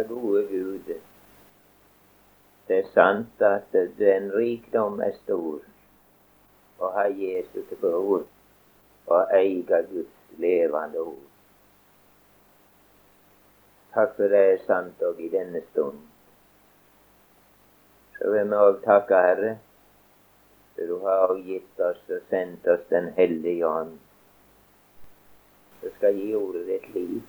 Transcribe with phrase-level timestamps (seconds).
[0.00, 1.00] Ja, gode Gud,
[2.68, 5.58] det er sant at den rikdom er stor
[6.80, 8.22] å ha Jesus til bror
[9.12, 11.26] og eie Guds levende ord.
[13.92, 15.98] Takk for det er sant òg i denne stund.
[18.16, 19.50] Så vil vi òg takke Herre,
[20.78, 24.00] for du har gitt oss og sendt oss Den hellige ånd,
[25.82, 27.20] som skal gi ordet ditt liv.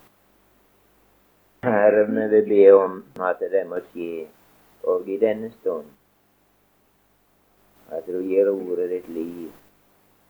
[1.64, 4.24] Herre, vi vil be om at det må skje
[4.90, 5.92] og i denne stund.
[7.94, 9.52] At du gir ordet ditt liv.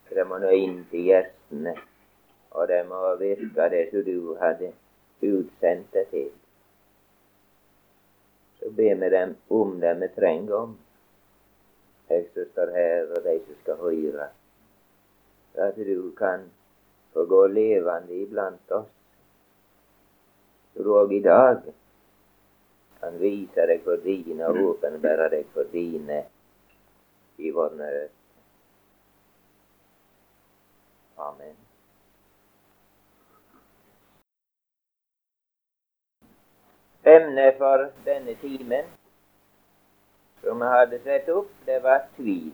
[0.10, 1.78] Det må nå inn til hjertene,
[2.52, 4.74] og det må virke det som du hadde
[5.24, 6.30] utsendt det til.
[8.60, 10.78] Så ber vi dem om det vi trenger om,
[12.12, 14.34] jeg som står her, og de som skal høre.
[15.56, 16.50] At du kan
[17.14, 18.98] få gå levende iblant oss.
[20.82, 21.58] Så du òg i dag
[23.02, 26.24] Han viser deg for dine og åpenbærer deg for dine
[27.38, 28.10] i vår nød.
[31.28, 31.54] Amen.
[37.14, 38.90] Emnet for denne timen
[40.42, 42.54] som vi hadde sett opp, det var tvil.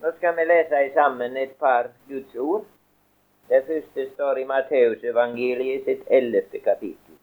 [0.00, 2.64] Nå skal vi lese sammen et par Guds ord.
[3.48, 7.18] Det første står i Matteusevangeliet sitt ellevte kapittel.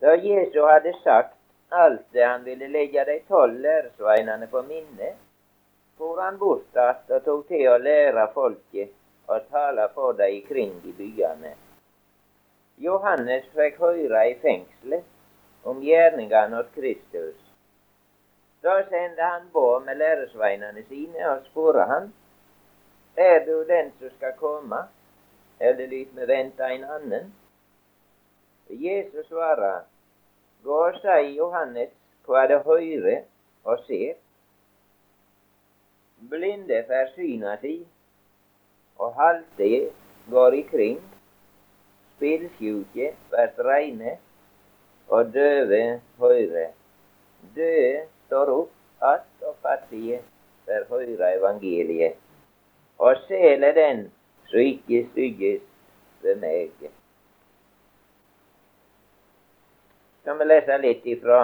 [0.00, 1.36] Da Jesu hadde sagt
[1.70, 5.12] alt det han ville legge de tolv læresveinene på minne,
[5.98, 8.94] for han bort att og tok til å lære folket
[9.28, 11.52] og tale for dem kring i byene.
[12.78, 15.04] Johannes fikk høre i fengselet
[15.64, 17.36] om gjerningene hos Kristus.
[18.62, 22.10] Da sendte han båd med læresveinene sine og spurte han,
[23.16, 24.76] er du den som skal komme,
[25.60, 27.34] eller lyt med vente en annen?
[28.70, 29.82] Jesus svarer,
[30.64, 31.92] Gå og si Johannes
[32.26, 33.22] hva det hører
[33.64, 34.18] og ser.
[36.30, 37.78] Blinde får syna si,
[38.98, 39.70] og halte
[40.30, 40.98] går ikring.
[42.16, 44.18] Spillsjuke blir reine,
[45.08, 46.76] og døve hører.
[47.56, 50.20] Døde står opp att, og fattige
[50.66, 52.14] får høyre evangeliet.
[53.00, 54.06] Og sel er den
[54.50, 55.62] så ikke stygges
[56.22, 56.90] ved meg.
[60.24, 61.38] kan vi lese litt fra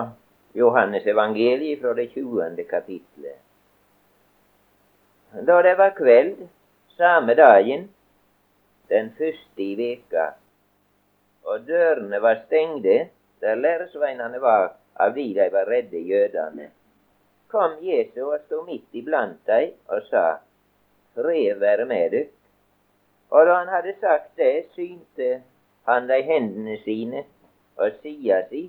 [0.54, 2.64] Johannes evangeliet, fra det 20.
[2.70, 3.40] kapitlet.
[5.48, 6.44] Da det var kveld
[6.96, 7.88] samme dagen,
[8.88, 10.28] den første i veka,
[11.50, 13.08] og dørene var stengde
[13.42, 16.70] der læresveinene var av de de var redde jødene,
[17.50, 20.38] kom Jesus og sto midt iblant dem og sa,
[21.16, 22.26] Fred være med dere.
[23.30, 25.42] Og da han hadde sagt det, synte
[25.88, 27.24] han de hendene sine
[27.76, 28.68] og sida si.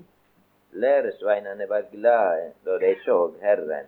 [0.72, 3.86] Læresveinene var glade da de så Herren.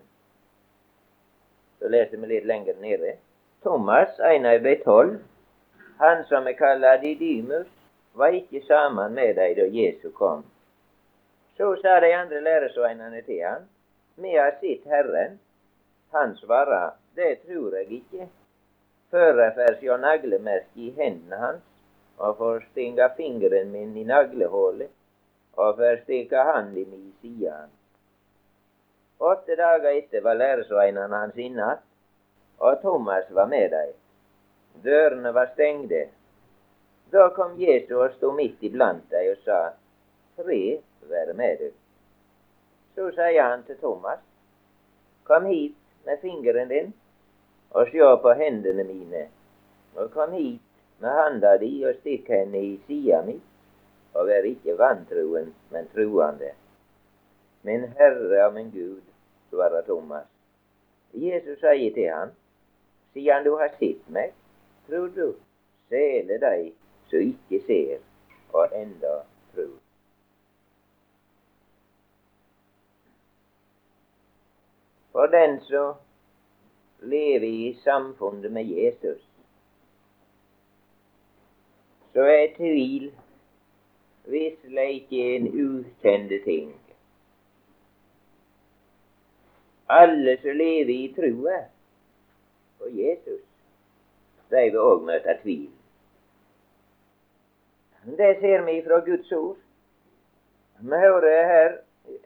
[1.79, 3.17] Så leser vi litt lenger nede.
[3.63, 5.19] Thomas, en av de tolv,
[5.99, 7.69] han som er kalt Didymus,
[8.15, 10.45] var ikke sammen med dem da Jesu kom.
[11.57, 13.69] Så sa de andre læresveinene til han,
[14.17, 15.41] Vi har sett Herren.
[16.13, 18.29] Han svarer, Det tror jeg ikke,
[19.11, 21.67] før jeg får sjå naglemerket i hendene hans
[22.21, 24.91] og får stinga fingeren min i naglehullet
[25.61, 27.77] og får stikka handa mi i sida hans.
[29.21, 31.83] Åtte dager etter var læresveinene hans inne igjen,
[32.61, 33.93] og Thomas var med dem.
[34.85, 36.07] Dørene var stengde.
[37.13, 39.61] Da kom Jesu og sto midt iblant dem og sa,
[40.37, 41.75] Fred være med deg.
[42.95, 44.21] Så sier han til Thomas,
[45.25, 46.93] Kom hit med fingeren din
[47.71, 49.29] og sjå på hendene mine,
[49.95, 50.61] og kom hit
[51.01, 53.39] med handa di og stikk henne i sida mi
[54.15, 56.51] og vær ikke vantroen, men truende.
[57.63, 59.03] Min Herre og min Gud,
[59.51, 60.27] svarer Thomas.
[61.15, 62.33] Jesus sier til han,
[63.13, 64.35] siden du har sett meg,
[64.89, 65.35] tror du,
[65.91, 66.73] sele deg
[67.11, 68.03] som ikke ser,
[68.53, 69.21] og enda
[69.55, 69.77] tror.
[75.13, 75.99] For den som
[77.03, 79.21] lever i samfunnet med Jesus,
[82.13, 83.13] så er tvil
[84.31, 86.75] visselig ikke en ukjente ting.
[89.91, 91.59] Alle som lever i trua
[92.79, 93.43] på Jesus,
[94.51, 95.71] de vil òg møte tvil.
[98.19, 99.59] Det ser vi fra Guds ord.
[100.81, 101.77] Vi hører her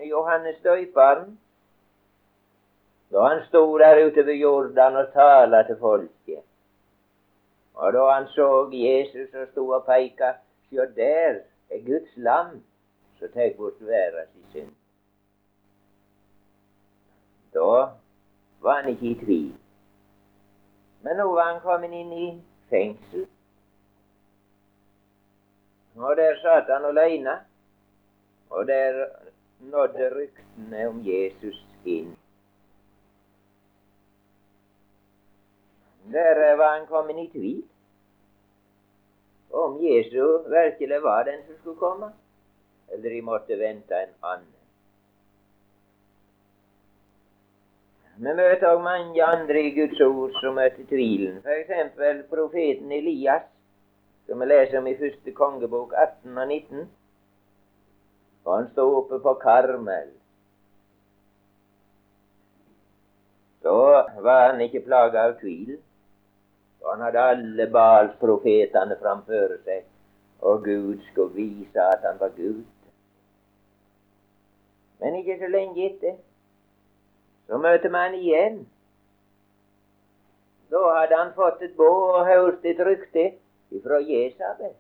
[0.08, 1.38] Johannes døyperen,
[3.14, 6.43] da han stod der ute ved Jordan og tala til folket.
[7.75, 10.32] Og da han så Jesus og sto og peika,
[10.69, 11.37] sjå der
[11.70, 12.56] er Guds lam
[13.19, 14.72] som tar bort verdens synd.
[17.55, 17.87] Da
[18.61, 19.55] var han ikke i tvil.
[21.02, 22.28] Men nå var han kommet inn i
[22.70, 23.28] fengsel.
[25.96, 27.38] Og der satt han alene,
[28.50, 29.05] og der
[29.60, 32.13] nådde ryktene om Jesus inn.
[36.14, 37.62] Der var han kommet i tvil
[39.55, 42.11] om Jesu virkelig var den som skulle komme,
[42.93, 44.50] eller de måtte vente en annen.
[48.16, 51.40] Vi møter også mange andre i Guds ord som møter tvilen.
[51.43, 52.26] F.eks.
[52.31, 53.46] profeten Elias,
[54.26, 56.84] som vi leser om i første kongebok 18 og 19.
[58.44, 60.12] Og han stod oppe på Karmel.
[63.62, 63.75] Så
[64.22, 65.75] var han ikke plaga av tvil.
[66.84, 69.86] Og han hadde alle Baals-profetene framfor seg,
[70.44, 72.64] og Gud skulle vise at han var Gud.
[75.00, 76.16] Men ikke så lenge etter
[77.46, 78.62] så møter man igjen.
[80.72, 83.25] Da hadde han fått et båd og hørt et rykte
[83.70, 84.72] ifra Jesabel.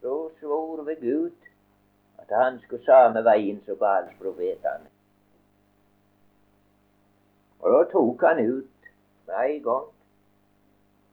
[0.00, 1.48] Så svor ved Gud
[2.18, 4.88] at han skulle samme veien som Baals-profetene.
[7.60, 8.88] Og da tok han ut
[9.26, 9.90] med en gang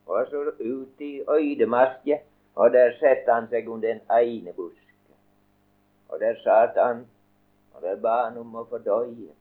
[0.09, 2.17] og så ut i øydemarka,
[2.55, 4.85] og der satte han seg under en einebusk.
[6.09, 7.05] Og der satt han,
[7.73, 9.33] og der ba han om å få døye.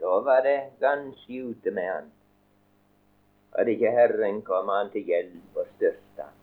[0.00, 2.10] Da var det ganske ute med han.
[3.54, 5.86] Hadde ikke Herren kom han til hjelp og
[6.18, 6.34] han.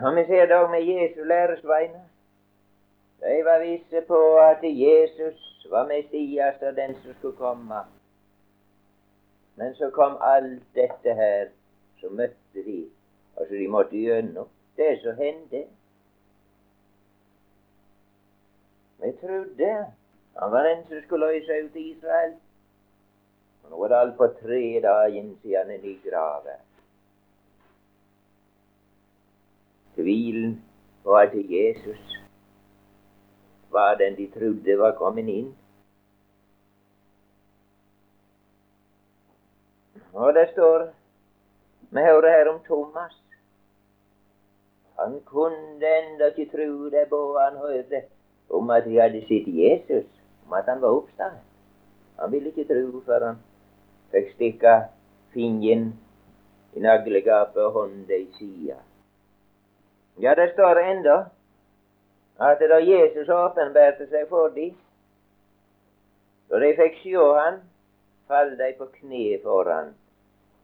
[0.00, 2.08] Og vi ser dog med Jesu læresveiner.
[3.20, 7.84] De var visse på at Jesus var Messias og den som skulle komme.
[9.58, 11.48] Men så kom alt dette her,
[12.00, 12.84] så møtte de,
[13.36, 14.46] og så de måtte gjennom
[14.78, 15.64] det som hendte.
[19.02, 19.72] Vi trodde
[20.38, 22.36] han var den som skulle løse ut Israel.
[23.64, 26.54] Og nå er det alt på tre dager siden han er i grava.
[29.96, 30.60] Tvilen
[31.04, 32.18] var til Jesus
[33.70, 35.50] var den de trodde var kommet inn.
[40.18, 40.88] Og det står
[41.90, 43.14] Vi hører her om Thomas.
[44.98, 48.02] Han kunne enda ikke tro det på han hørte
[48.50, 50.08] om at de hadde sett Jesus,
[50.46, 51.38] om at han var oppstått.
[52.18, 53.38] Han ville ikke tro før han
[54.10, 54.74] fikk stikke
[55.34, 55.92] fingeren
[56.74, 58.80] i naglegapet og hånda i sida.
[60.18, 61.16] Ja, det står enda
[62.50, 64.74] at da Jesus åpenbarte seg for dem,
[66.50, 67.62] da de fikk sjå han,
[68.26, 69.94] falt de på kne for han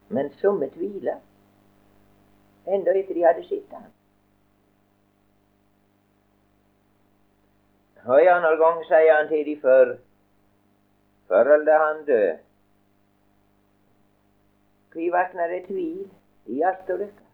[0.09, 1.21] men somme tviler,
[2.67, 3.91] enda etter de hadde sett han.
[8.05, 9.95] Og en annen gang sier han til de før,
[11.29, 12.43] før eller han død.
[14.93, 16.11] Kvi vakner det tvil
[16.53, 17.25] i og lykke?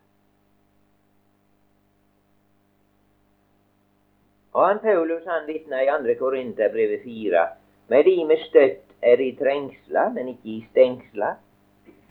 [4.53, 6.15] Og han Paulus han vitner i 2.
[6.19, 7.47] Korinterbrevet 4
[7.91, 11.39] med de med støtt er i trengsla, men ikke i stengsler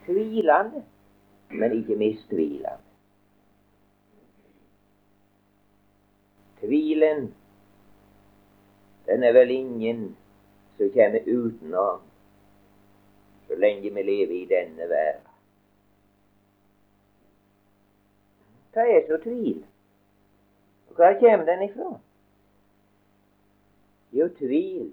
[0.04, 0.84] tvilende,
[1.50, 2.78] men ikke mistvilende.
[6.60, 7.34] Tvilen,
[9.06, 10.16] den er vel ingen
[10.76, 12.00] som kommer utenom
[13.50, 15.26] så lenge vi lever i denne verden.
[18.72, 19.64] Hva er så tvil?
[20.90, 21.88] Og hva kommer den ifra?
[24.12, 24.92] Jo, tvil.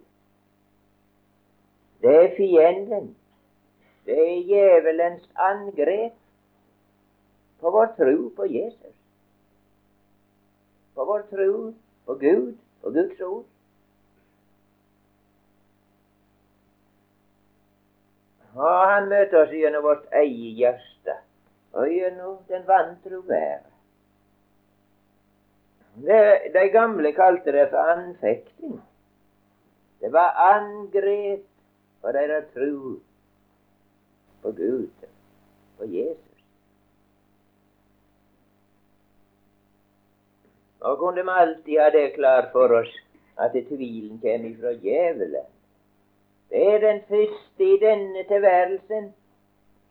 [2.01, 3.11] Det er fienden
[4.07, 6.15] det er djevelens angrep
[7.59, 8.95] på vår tro på Jesus.
[10.95, 11.73] På vår tro
[12.05, 13.45] på Gud, på Guds ord.
[18.55, 21.17] Og han møter oss gjennom vårt eget hjerte
[21.77, 23.73] og gjennom den vantro verden.
[26.55, 28.79] De gamle kalte det for anfekting.
[29.99, 31.43] Det var angrep
[32.01, 32.95] på deres tro
[34.47, 34.89] på Gud,
[35.77, 36.43] på Jesus.
[40.79, 42.93] Nå kunne vi alltid ha det klart for oss
[43.35, 45.49] at tvilen kommer fra djevelen.
[46.49, 49.09] Det er den første i denne tilværelsen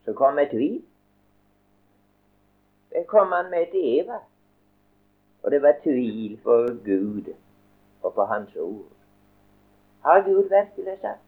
[0.05, 0.81] som kom med tvil.
[2.97, 4.23] Det kom han med til Eva.
[5.43, 7.35] Og det var tvil på Gud
[8.03, 8.89] og på Hans ord.
[10.03, 11.26] Har Gud virkelig sagt?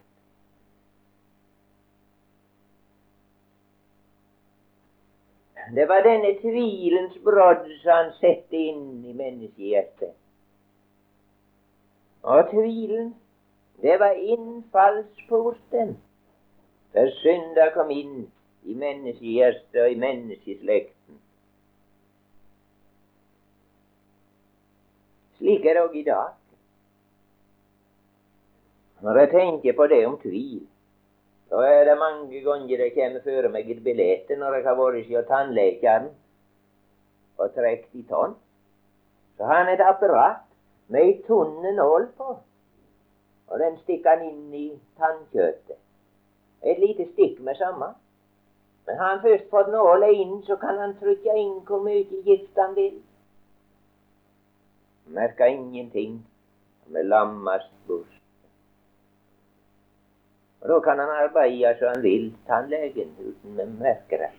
[5.75, 10.15] Det var denne tvilens brodd som han satte inn i menneskehjertet.
[12.23, 13.15] Og tvilen,
[13.83, 15.97] det var innfallsporten
[16.93, 18.25] der synda kom inn
[18.65, 21.21] i menneskehjertet og i menneskeslekten.
[25.39, 26.33] Slik er det òg i dag.
[29.05, 30.65] Når jeg tenker på det om tvil,
[31.49, 35.09] så er det mange ganger jeg kommer føre meg et bilde når jeg har vært
[35.09, 36.11] hos tannlegen
[37.39, 38.35] og trukket i tann.
[39.37, 40.45] Så har han et apparat
[40.89, 42.37] med ei tunne nål på,
[43.49, 44.67] og den stikker han inn i
[44.99, 45.79] tannkjøttet.
[46.63, 47.93] Et lite stikk med samme.
[48.87, 52.57] Men har han først fått nåla inn, så kan han trykke inn hvor mye gift
[52.59, 52.97] han vil.
[55.07, 56.19] Merker ingenting
[56.89, 58.15] med lammast bort.
[60.61, 64.31] Og Da kan han arbeide som han vil, tannlegen, uten å merke det.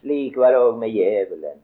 [0.00, 1.60] Slik var det òg med djevelen.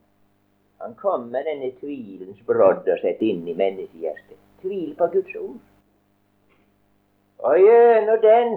[0.83, 4.39] Han kom med denne tvilens brodd og sette inn i menneskehjertet.
[4.61, 5.61] Tvil på Guds ord.
[7.45, 8.55] Og gjennom den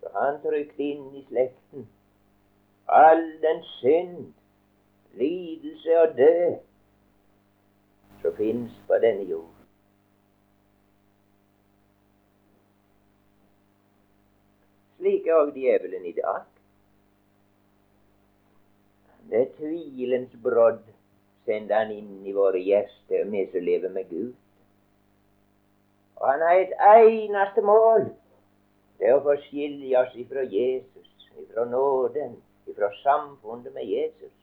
[0.00, 1.86] så han trykt inn i slekten
[2.88, 4.32] all den synd,
[5.12, 6.56] lidelse og død
[8.22, 9.55] som fins på denne jord.
[15.06, 16.46] Slik er òg djevelen i dag.
[19.30, 20.80] Det er tvilens brodd
[21.46, 24.32] sender han inn i våre hjerter, vi som lever med Gud.
[26.16, 28.08] Og han har et eneste mål.
[28.98, 32.34] Det er å få skilje oss ifra Jesus, ifra nåden,
[32.66, 34.34] ifra samfunnet med Jesus.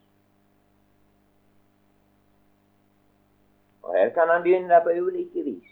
[3.84, 5.70] Og her kan han begynne på ulike vis.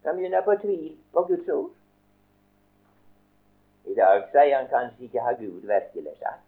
[0.00, 1.70] Han kan begynne på tvil på Guds ord.
[3.84, 6.46] I dag sier han kanskje ikke har Gud virkelig sagt.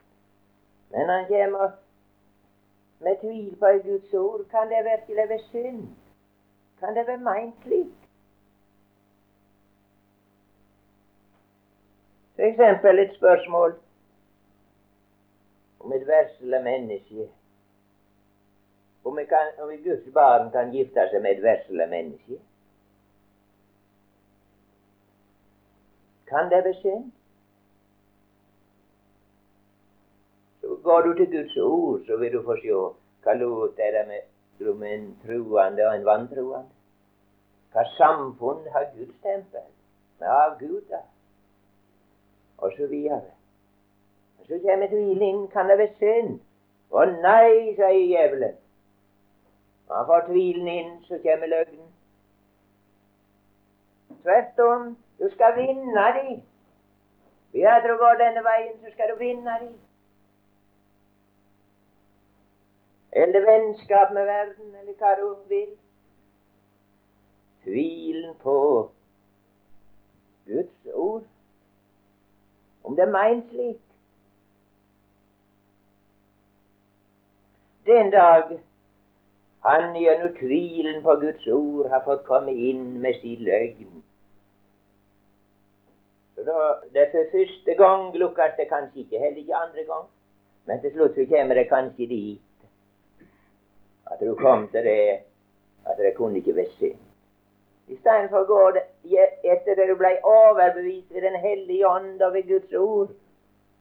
[0.90, 1.70] Men han kommer
[3.00, 4.44] med tvil på Guds ord.
[4.50, 5.88] Kan det virkelig være synd?
[6.78, 7.94] Kan det være meint slik?
[12.38, 13.78] Eksempel et spørsmål
[15.80, 17.28] om et vesle menneske.
[19.04, 22.38] Om, kan, om Guds barn kan gifte seg med et vesle menneske.
[26.28, 27.12] Kan det være synd?
[30.84, 32.72] Går du til Guds ord, så vil du få se
[33.24, 36.74] hva lot er det mellom en truende og en vantruende.
[37.72, 39.64] Hva samfunn har Guds tempel
[40.20, 41.06] med avguder,
[42.58, 43.32] og så videre.
[44.40, 45.48] Og så kommer tvilingen.
[45.48, 46.36] Kan det være synd?
[46.92, 48.60] Å nei, sier djevelen.
[49.90, 51.88] Han får tvilen inn, så kommer løgnen.
[54.22, 56.36] Tvert om, du skal vinne de.
[57.56, 59.72] Ved at du går denne veien, så skal du vinne de.
[63.14, 65.68] Eller vennskap med verden, eller hva du vil.
[67.64, 68.56] Tvilen på
[70.47, 71.23] Guds ord,
[72.85, 73.80] om det er meint slik.
[77.87, 78.59] Den dag
[79.64, 84.02] han gjennom tvilen på Guds ord har fått komme inn med sin løgn.
[86.35, 86.56] Så da,
[86.92, 90.11] det er for første gang lukkes det kanskje ikke, heller ikke andre gang.
[90.66, 92.43] Men til slutt så kommer det kanskje dit
[94.14, 95.00] at du kom til det
[95.85, 97.00] at det kunne ikke være synd.
[97.92, 98.61] Istedenfor å gå
[99.44, 103.11] etter det du ble overbevist ved Den hellige ånd og ved Guds ord,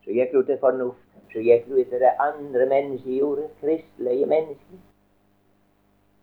[0.03, 0.99] så gikk du til fornuft.
[1.31, 4.81] Så gikk du etter det andre mennesket gjorde, kristelige mennesker.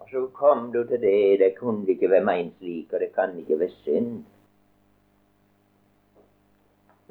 [0.00, 3.34] Og så kom du til det det kunne ikke være meint slik, og det kan
[3.38, 4.20] ikke være synd.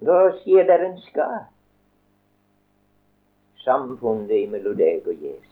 [0.05, 1.45] Da skjer det en skade.
[3.65, 5.48] Samfunnet mellom deg og Jesus.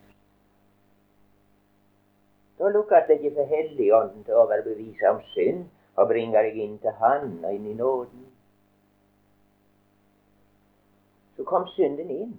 [2.60, 6.96] Lukkes det ikke for Helligånden til å overbevise om synd og bringe deg inn til
[7.02, 8.26] Han og inn i nåden.
[11.38, 12.34] Så kom synden inn.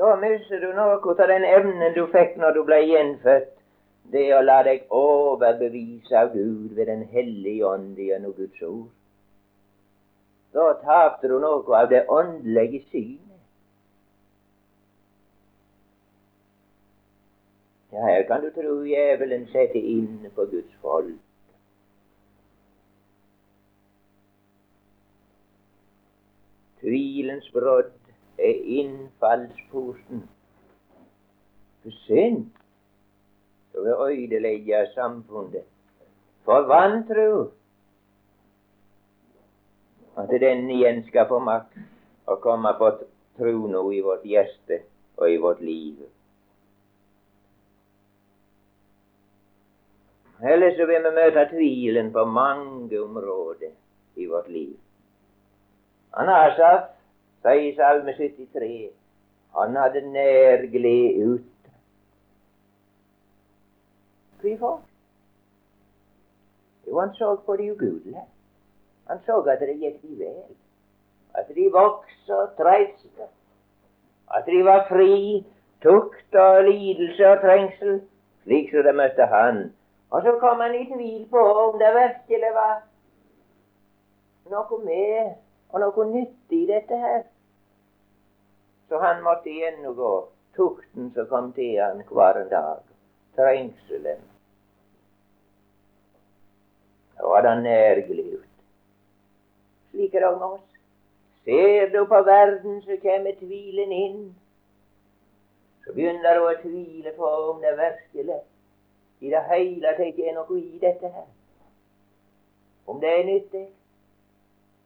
[0.00, 3.56] Da mister du noe av den evnen du fikk når du ble gjenfødt.
[4.12, 8.88] Det å la deg overbevise av Gud ved Den hellige ånd gjennom Guds ord.
[10.52, 13.29] Da tapte du noe av det åndelige syn.
[17.92, 21.18] Ja, her kan du tro djevelen setter inn på Guds folk.
[26.80, 27.90] Tvilens brodd
[28.38, 30.22] er innfallsporten
[31.82, 32.46] for synd
[33.72, 35.66] som vil ødelegge samfunnet.
[36.44, 37.50] For vantro
[40.16, 41.76] at den igjen skal få makt
[42.30, 42.94] å komme på
[43.38, 44.82] tro nå i vårt hjerte
[45.18, 46.00] og i vårt liv.
[50.42, 53.74] Ellers så vil vi møte tvilen på mange områder
[54.16, 54.72] i vårt liv.
[56.16, 56.88] Han Asaf
[57.44, 58.90] sier i Salme 73
[59.58, 61.70] han hadde nærglede ute.
[64.40, 64.82] Hvorfor?
[66.86, 68.24] Jo, han så på de ugudelige.
[69.08, 70.56] Han så at det gikk de vel.
[71.34, 73.26] At de vokste og treiste.
[74.34, 75.44] At de var fri,
[75.82, 78.00] tukt og lidelse og trengsel,
[78.42, 79.72] slik som de møtte han.
[80.10, 82.80] Og så kom han i tvil på om det virkelig var
[84.50, 85.36] noe med
[85.70, 87.22] og noe nyttig i dette her.
[88.88, 90.10] Så han måtte gjennomgå
[90.58, 92.82] tukten som kom til han hver dag,
[93.38, 94.26] trengselen.
[97.14, 98.46] Da var det nærglivet.
[99.90, 100.68] Slik er det med oss.
[101.44, 104.22] Ser du på verden, så kommer tvilen inn.
[105.84, 108.40] Så begynner du å tvile på om det virkelig
[109.20, 111.28] i det hele tatt er noe i dette her.
[112.86, 113.66] Om det er nyttig.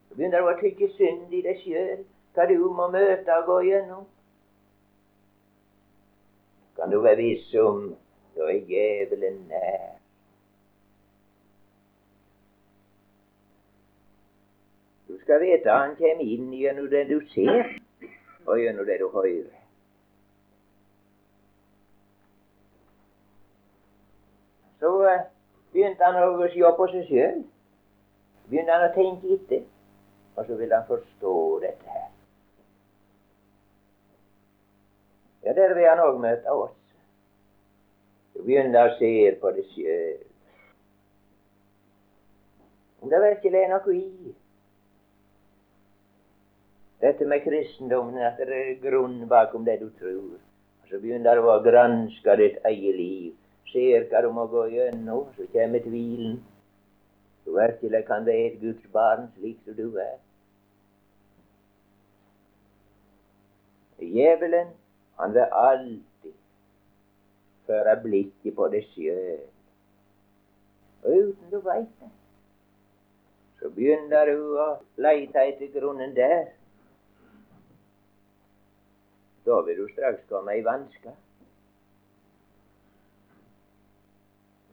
[0.09, 2.03] Så begynner du å tykke synd i deg sjøl,
[2.35, 4.05] hva du må møte og gå gjennom.
[6.75, 7.93] Kan du være viss om
[8.35, 9.91] da er djevelen nær.
[15.09, 17.77] Du skal vite han kommer inn gjennom det du ser,
[18.47, 19.64] og gjennom det du hører.
[24.85, 25.21] Så uh,
[25.73, 27.39] begynte han å se på seg sjøl.
[28.51, 29.63] Begynte han å tenke etter.
[30.37, 32.11] Og så ville han forstå dette her.
[35.47, 36.75] Ja, der vil han òg møte oss.
[38.35, 39.09] Så begynner å se
[39.41, 40.19] på det sjøl.
[43.01, 44.35] Om det virkelig er noe i
[47.07, 50.37] dette med kristendommen, at det er grunn bakom det du tror.
[50.37, 53.33] Og Så begynner du å granske ditt eget liv.
[53.75, 56.37] Ser hva du må gå gjennom, så kommer tvilen.
[57.45, 60.21] Du virkelig kan være et Guds barn slik som du er.
[63.99, 64.71] Djevelen,
[65.19, 66.37] han vil alltid
[67.67, 69.43] føre blikket på deg sjøl.
[71.03, 72.13] Og uten du veit det,
[73.59, 74.69] så begynner du å
[75.03, 76.47] leite etter grunnen der.
[79.45, 81.17] Da vil du straks komme i vansker.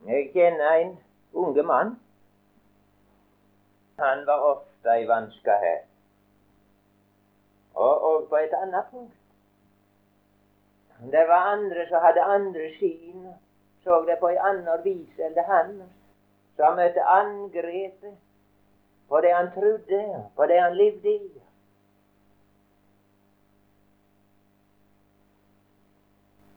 [0.08, 1.00] Jeg kjenner en
[1.34, 2.00] unge mann.
[4.00, 5.82] Han var ofte i vansker her.
[7.74, 9.14] Og, og på et annet punkt.
[11.12, 13.28] Det var andre som hadde andre syn,
[13.84, 15.72] så det på en annen vis enn det han.
[16.56, 18.18] Så han møtte angrepet
[19.10, 20.02] på det han trodde,
[20.36, 21.32] på det han levde i.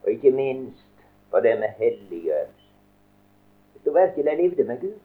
[0.03, 2.64] Og ikke minst på det med helliggjørelse.
[3.85, 4.99] Hvis du virkelig levde med Gud,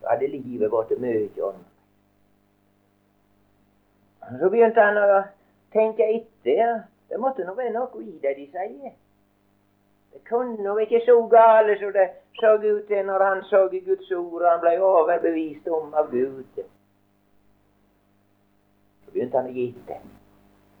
[0.00, 1.66] så hadde livet blitt mye annet.
[4.40, 5.22] Så begynte han å
[5.72, 6.84] tenke etter.
[7.10, 8.94] Det måtte nå være noe i det de sier.
[10.12, 12.06] Det kunne nå ikke så gale som det
[12.38, 16.10] så ut til når han så i Guds ord og han ble overbevist om av
[16.14, 16.62] Gud.
[19.04, 20.02] Så begynte han å gitte.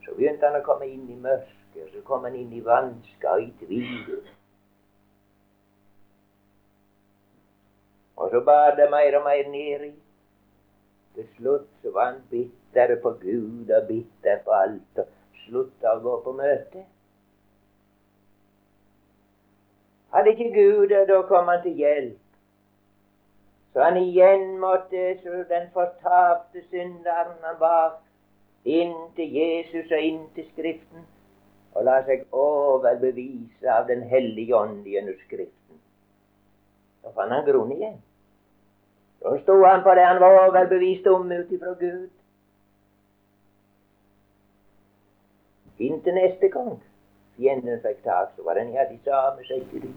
[0.04, 1.58] Så begynte han å komme inn i mørket
[1.92, 4.20] så kom han inn i vansker og i tvil.
[8.18, 9.92] Og så bar det mer og mer nedi.
[11.14, 15.06] Til slutt så var han bitter på Gud og bitter på alt, og
[15.44, 16.82] slutta å gå på møte.
[20.14, 22.18] Hadde ikke Gud det, da kom han til hjelp.
[23.72, 28.00] Så han igjen måtte, så den fortapte synderen han var,
[28.64, 31.06] inn til Jesus og inn til Skriften
[31.78, 35.78] og la seg overbevise av Den hellige ånd gjennom Skriften.
[37.04, 37.98] Da fant han grunn igjen.
[39.22, 42.10] Da sto han på det han var overbevist om ut ifra Gud.
[45.78, 46.78] Inntil neste gang
[47.38, 49.94] fienden fikk tak, så var den her de samme skjeggene.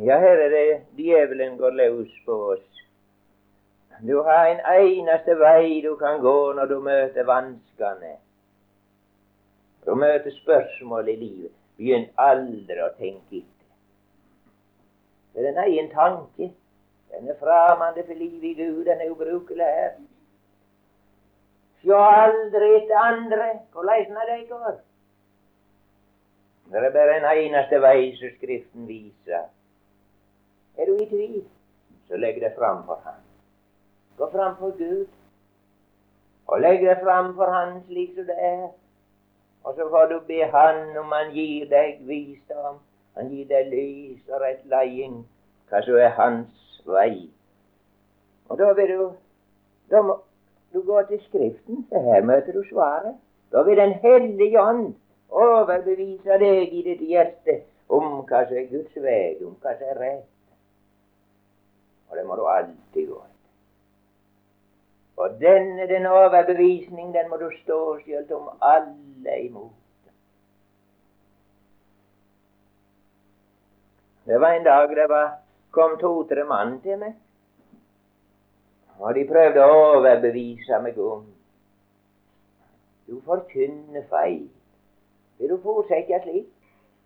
[0.00, 2.68] Ja, her er det djevelen går løs på oss.
[4.02, 8.16] Du har en eneste vei du kan gå når du møter vanskene.
[9.86, 11.52] Du møter spørsmål i livet.
[11.76, 13.61] Begynn aldri å tenke etter.
[15.34, 16.52] Det er en egen tanke.
[17.12, 18.84] Den er framande for livet i Gud.
[18.84, 19.92] Den er ubrukelig her.
[21.82, 23.48] Sjå aldri etter andre.
[23.72, 24.80] Hvordan det går.
[26.72, 29.48] Det er bare en eneste vei som Skriften viser.
[30.78, 31.42] Er du i tvil,
[32.08, 33.18] så legg det fram for Han.
[34.16, 35.06] Gå fram for Gud.
[36.46, 38.68] og legg det fram for Han slik som det er.
[39.64, 42.80] Og så får du be Han om Han gir deg visdom,
[43.16, 45.22] Han gir deg lys og rett leiing,
[45.68, 47.28] hva som er Hans vei.
[48.48, 49.02] Og da vil du
[49.92, 50.16] da må
[50.72, 53.14] du gå til Skriften, for her møter du svaret.
[53.52, 54.94] Da vil Den hellige ånd
[55.28, 60.00] overbevise deg i ditt hjerte om hva som er Guds vei, om hva som er
[60.00, 60.30] rett.
[62.08, 63.20] Og det må du alltid gå.
[65.16, 69.81] Og denne den overbevisning, den må du stå selv om alle imot.
[74.26, 75.30] Det var en dag det var,
[75.70, 77.14] kom to-tre mann til meg.
[79.02, 81.24] Og de prøvde å overbevise meg om
[83.08, 84.44] Du forkynner feil.
[85.38, 86.46] Vil du fortsette slik,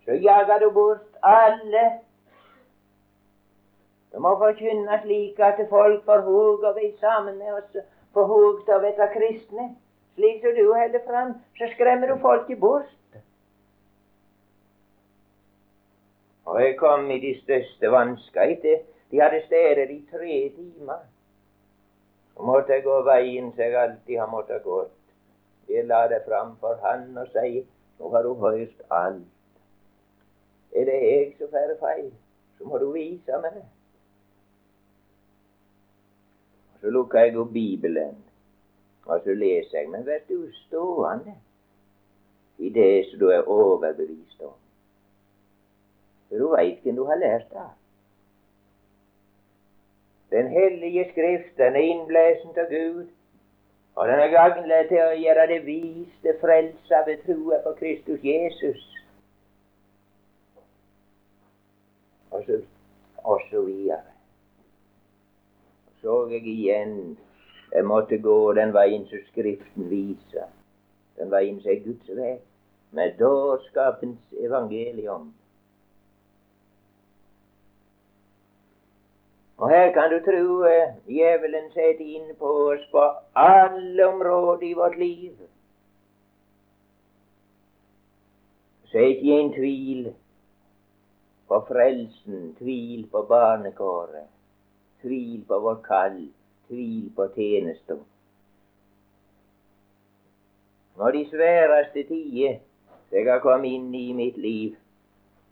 [0.05, 1.87] så jager du bort alle.
[4.13, 7.81] Du må forkynne slik at folk får hug å være sammen med oss,
[8.13, 9.71] får hug til å være kristne.
[10.17, 12.93] Slik som du holder fram, så skremmer du folket bort.
[16.47, 18.57] Og jeg kom i de største vansker.
[19.11, 21.07] De hadde steder i tre timer.
[22.35, 24.85] Så måtte jeg gå veien som jeg alltid har måttet gå.
[25.69, 27.65] Jeg la det fram for Han og si
[27.99, 29.25] nå har du hørt alt.
[30.77, 32.11] Er det jeg som får feil,
[32.59, 33.65] så må du vise meg det.
[36.81, 38.19] Så lukker jeg opp Bibelen,
[39.07, 39.89] og så leser jeg.
[39.91, 41.35] Men blir du stående
[42.59, 44.55] i det som du er overbevist om.
[46.87, 47.71] For du har lært av.
[50.31, 53.07] Den hellige Skrift, den er innblæsen av Gud,
[53.97, 58.23] og den er gagnlig til å gjøre det vis til frelse ved troa på Kristus
[58.23, 58.85] Jesus.
[62.31, 62.61] Og så,
[63.25, 64.05] og så videre.
[66.03, 67.17] Så jeg igjen
[67.73, 70.47] jeg måtte gå den veien som Skriften viser,
[71.19, 72.37] den veien som er Guds vei,
[72.95, 75.33] med dårskapens evangelium.
[79.57, 84.99] Og her kan du eh, djevelen setter inn på oss på alle områder i vårt
[84.99, 85.33] liv.
[88.91, 90.13] Så er ikke en tvil
[91.49, 94.29] på frelsen, tvil på barnekåret,
[95.03, 96.21] tvil på vår kall,
[96.69, 98.05] tvil på tjenesten.
[100.97, 102.59] Når de sværeste tider
[103.13, 104.77] jeg har kommet inn i mitt liv,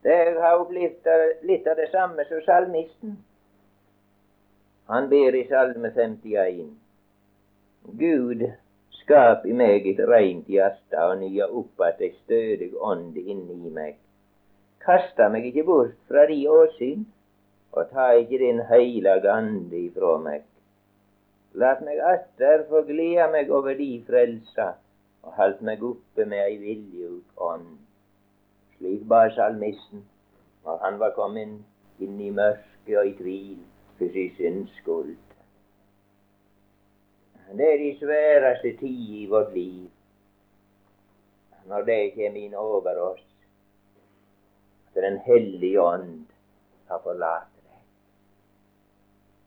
[0.04, 1.08] det har opplevd
[1.48, 3.16] litt av det samme som salmisten.
[4.86, 6.66] Han ber i Salme 51.
[8.00, 8.42] Gud,
[8.98, 13.96] skap i meg et reint hjerte og nya opp att ei stødig ånd inni meg.
[14.84, 17.06] Kasta meg ikke bort fra di åsyn,
[17.72, 20.44] og ta ikke din heilage ande ifra meg.
[21.54, 24.74] Lat meg atter få glede meg over di frelsa,
[25.24, 27.78] og halt meg oppe med ei viljeut ånd.
[28.76, 30.04] Slik ba salmisten
[30.64, 33.62] når han var kommet inn i mørket og i tvil
[34.04, 35.18] for sin syns.
[37.56, 39.90] Det er de sværeste tid i vårt liv,
[41.66, 43.26] når det kommer inn over oss,
[44.94, 46.26] at Den hellige ånd
[46.88, 47.80] har forlatt deg.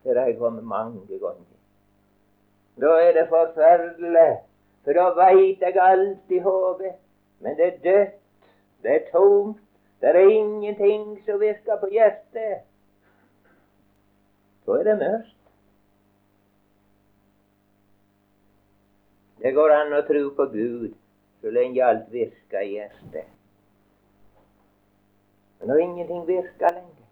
[0.03, 1.57] Det har jeg kommet mange ganger.
[2.81, 4.37] Da er det forferdelig,
[4.83, 6.93] for da veit jeg alt i hodet,
[7.39, 8.49] men det er dødt,
[8.83, 9.61] det er tomt,
[10.01, 12.66] det er ingenting som virker på hjertet.
[14.67, 15.35] Så er det mørkt.
[19.39, 20.89] Det går an å tro på Gud
[21.39, 23.29] så lenge alt virker i hjertet.
[25.59, 27.05] Men når ingenting virker lenger,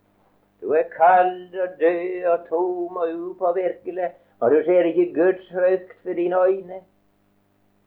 [0.59, 4.09] du er kald og død og tom og upåvirkelig,
[4.43, 6.81] og du ser ikke Guds frykt for dine øyne,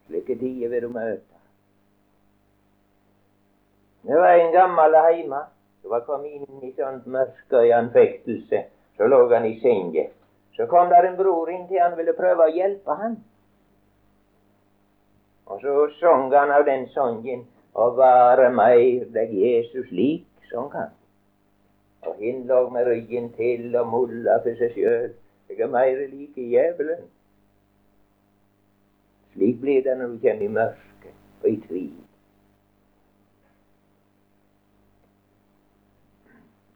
[0.06, 1.42] slike tider vil du møte.
[4.08, 5.44] Det var en gammel heime
[5.82, 8.64] som var kommet inn i sånt mørke og i anfektelse.
[8.98, 10.08] Så lå han i senga.
[10.56, 13.20] Så kom der en bror inn til han ville prøve å hjelpe han.
[15.46, 17.46] Og så sang han av den sangen
[17.78, 20.90] og være meir deg Jesus lik, sang han.
[22.10, 25.14] Og hin lå med ryggen til og mulla for seg sjøl.
[25.48, 27.06] Jeg er meir lik djevelen.
[29.32, 31.96] Slik blir det når du kommer i mørket og i tvil.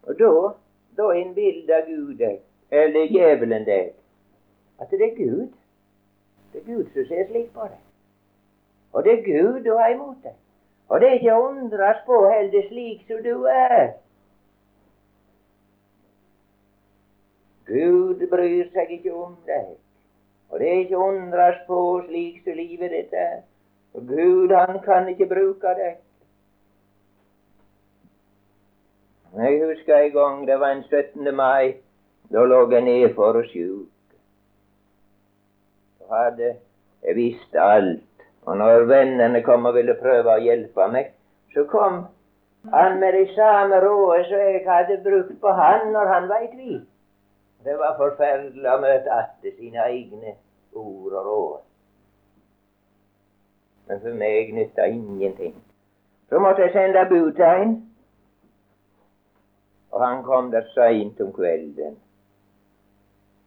[0.07, 0.35] Og da
[0.97, 2.39] da innbiller Gud deg,
[2.71, 3.93] eller djevelen deg,
[4.81, 5.49] at det er Gud.
[6.53, 7.83] Det er Gud som ser slik på deg.
[8.93, 10.37] Og det er Gud du har imot deg.
[10.89, 13.95] Og det er ikke å undres på heller slik som du er.
[17.67, 19.71] Gud bryr seg ikke om deg.
[20.53, 21.79] Og det er ikke å undres på
[22.09, 23.39] slik som livet ditt er.
[23.97, 25.97] Og Gud, han kan ikke bruke deg.
[29.37, 31.35] Jeg husker en gang det var en 17.
[31.35, 31.75] mai.
[32.33, 33.89] Da lå jeg nede for å sjuk.
[35.99, 36.55] Så hadde
[37.03, 38.27] jeg visst alt.
[38.47, 41.13] Og når vennene kom og ville prøve å hjelpe meg,
[41.55, 42.05] så kom
[42.73, 46.51] han med de samme råd som jeg hadde brukt på han når han var i
[46.55, 46.81] tvil.
[47.65, 50.35] Det var forferdelig å møte atter sine egne
[50.75, 51.61] ord og råd.
[53.89, 55.55] Men for meg nytta ingenting.
[56.29, 57.75] Så måtte jeg sende bud til en,
[59.93, 61.99] og han kom der seint om kvelden.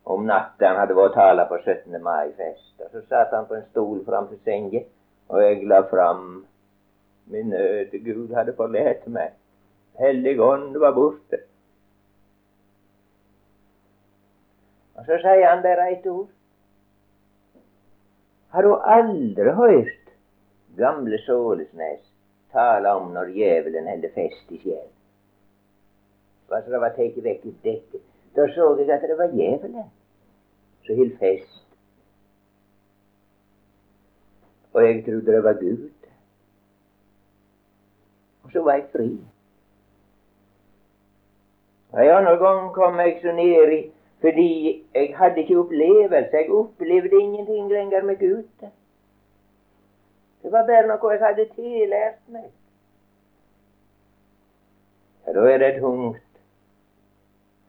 [0.05, 1.95] Om natta han hadde vært tala på 17.
[2.01, 2.75] mai-fest.
[2.85, 4.83] Og så satt han på en stol framfor senga,
[5.33, 6.45] og jeg la fram
[7.33, 7.97] min nød.
[8.05, 9.33] Gud hadde forlatt meg.
[9.97, 11.41] Hellig ånd var borte.
[14.95, 16.29] Og så sier han bare ett ord.
[18.53, 20.11] Har du aldri hørt
[20.77, 22.03] gamle Sålesnes
[22.53, 24.94] tale om når djevelen holder fest i sjelen?
[26.47, 28.01] Hva så var tatt vekk dekket.
[28.35, 29.91] Da så jeg at det var djevelen
[30.85, 31.61] som holdt fest.
[34.73, 35.89] Og jeg trodde det var Gud.
[38.43, 39.09] Og så var jeg fri.
[41.95, 46.37] En annen gang kom jeg så ned fordi jeg hadde ikke opplevelse.
[46.37, 48.69] Jeg opplevde ingenting lenger med Gud.
[50.43, 52.49] Det var bare noe jeg hadde tillært meg.
[55.25, 56.24] Ja, da er det tungt.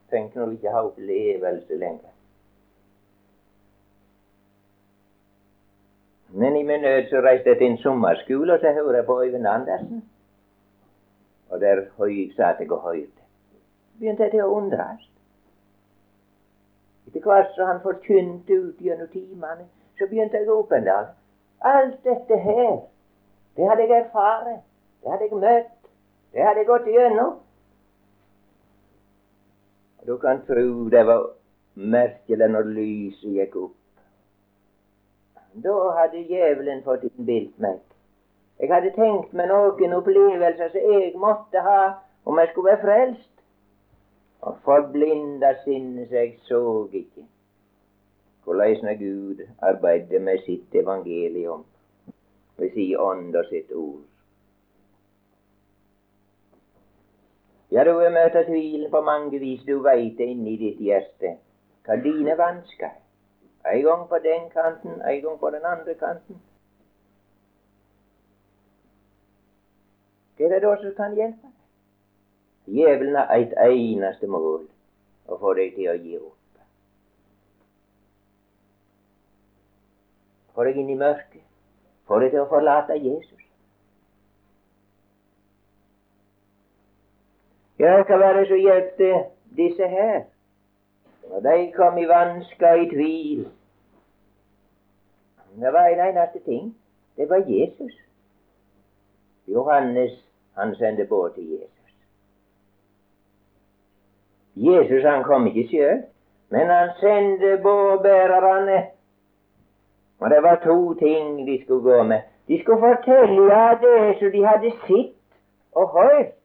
[0.09, 2.13] Tenk når du ikke har opplevelse lenger.
[6.29, 9.23] Men i min nød så reiste jeg til en sommerskole, og så hørte jeg på
[9.23, 10.09] Øyvind Andersen.
[11.49, 11.85] Og der
[12.35, 13.23] satt jeg og hørte.
[13.99, 15.07] Begynte jeg til å undres.
[17.07, 19.65] Etter hvert som han forkynte ut gjennom timene,
[19.97, 20.97] så begynte jeg å åpne
[21.61, 22.77] Alt dette her,
[23.55, 24.61] det hadde jeg erfart,
[25.03, 25.89] det hadde jeg møtt,
[26.33, 27.31] det hadde jeg gått igjennom.
[30.05, 31.29] Du kan tro det var
[31.75, 33.75] merkelig når lyset gikk opp.
[35.63, 37.79] Da hadde djevelen fått innbilt meg.
[38.59, 41.79] Jeg hadde tenkt meg noen opplevelser som jeg måtte ha
[42.25, 43.33] om jeg skulle være frelst
[44.41, 47.25] og forblinda sinnet så jeg så ikke
[48.47, 51.65] hvordan Gud arbeider med sitt evangelium,
[52.57, 54.05] med sin ånd og sitt ord.
[57.77, 59.61] Ja, du vil møte tvilen på mange vis.
[59.67, 61.35] Du veit det inni ditt hjerte
[61.85, 63.03] hva dine vansker er.
[63.69, 66.39] En gang på den kanten, en gang på den andre kanten.
[70.37, 71.53] Hva er det da som kan hjelpe?
[72.65, 74.65] Djevelen har et eneste mål
[75.29, 76.63] å få deg til å gi opp.
[80.57, 81.45] Få deg inn i mørket.
[82.09, 83.46] Få deg til å forlate Jesus.
[87.79, 89.23] Ja, skal være så hjelpe
[89.57, 90.21] disse her?
[91.29, 93.47] Og de kom i vansker, i tvil
[95.59, 96.77] Det var en eneste ting.
[97.17, 97.93] Det var Jesus.
[99.47, 100.11] Johannes,
[100.57, 101.93] han sendte båt til Jesus.
[104.55, 106.03] Jesus han kom ikke sjøl,
[106.49, 108.85] men han sendte båtbærerne.
[110.19, 112.21] Og det var to ting de skulle gå med.
[112.47, 113.49] De skulle fortelle
[113.85, 115.15] det som de hadde sett
[115.71, 116.36] og hørt.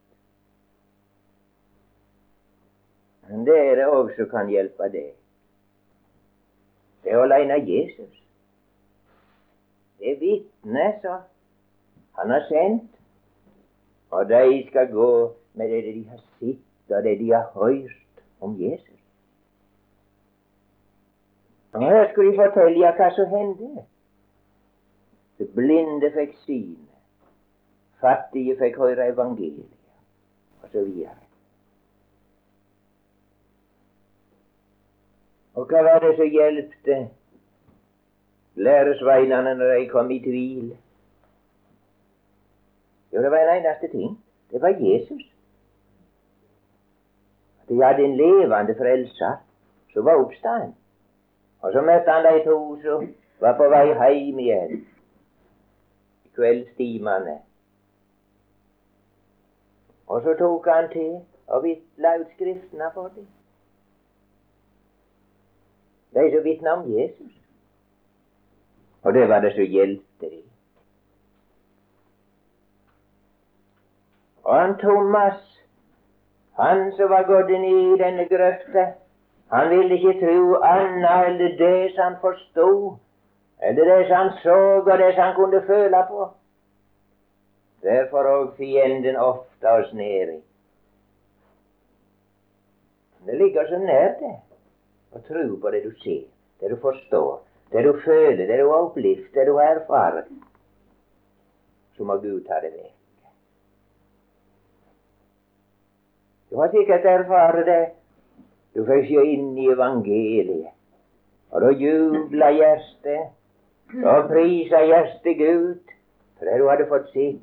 [3.33, 5.15] Men det er det òg som kan hjelpe deg.
[7.03, 8.19] Det er aleine Jesus.
[9.99, 11.23] Det er vitnet som
[12.19, 12.91] han har sendt.
[14.13, 15.09] Og de skal gå
[15.57, 19.01] med det de har sett og det de har hørt om Jesus.
[21.73, 23.87] Og her skulle de fortelle hva som hendte.
[25.41, 26.93] Det blinde fikk syne,
[28.05, 29.73] fattige fikk høre evangeliet,
[30.63, 31.22] osv.
[35.55, 36.97] Og hva var det som hjelpte
[38.55, 40.77] læresveinene når de kom i tvil?
[43.13, 44.17] Jo, det var en eneste ting.
[44.51, 45.23] Det var Jesus.
[47.69, 49.43] De hadde en levende frelser
[49.93, 50.75] som var oppstanden.
[51.61, 54.73] Og så møtte han de to som var på vei hjem igjen
[56.25, 57.37] i kveldstimene.
[60.07, 63.29] Og så tok han til og vitla ut Skriftene for dem.
[66.15, 67.33] De som vitna om Jesus.
[69.03, 70.45] Og det var det som hjelpte dem.
[74.45, 75.53] Og han Thomas
[76.57, 78.93] han som var gått inn i denne grøfta,
[79.53, 82.95] Han ville ikke tro annet enn det som han forstod,
[83.61, 86.29] eller det som han så, og det som han kunne føle på.
[87.83, 90.39] Derfor òg fienden ofte oss ned i.
[93.27, 94.33] Det ligger så nær det
[95.13, 96.25] å tro på det du ser,
[96.61, 100.31] det du forstår, det du føler, det du har opplevd, det du har erfart.
[101.97, 102.97] Så må Gud ta det vekk.
[106.51, 107.83] Du har sikkert erfart det.
[108.73, 110.73] Du fikk se inn i evangeliet,
[111.53, 113.33] og da jubla hjertet.
[113.93, 115.93] Da prisa hjertet Gud
[116.39, 117.43] for det du hadde fått sett.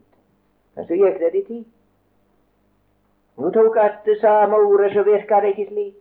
[0.76, 1.68] Men så gikk det litt tid.
[3.40, 5.96] Nå tok att det samme ordet, så virka det ikke slik.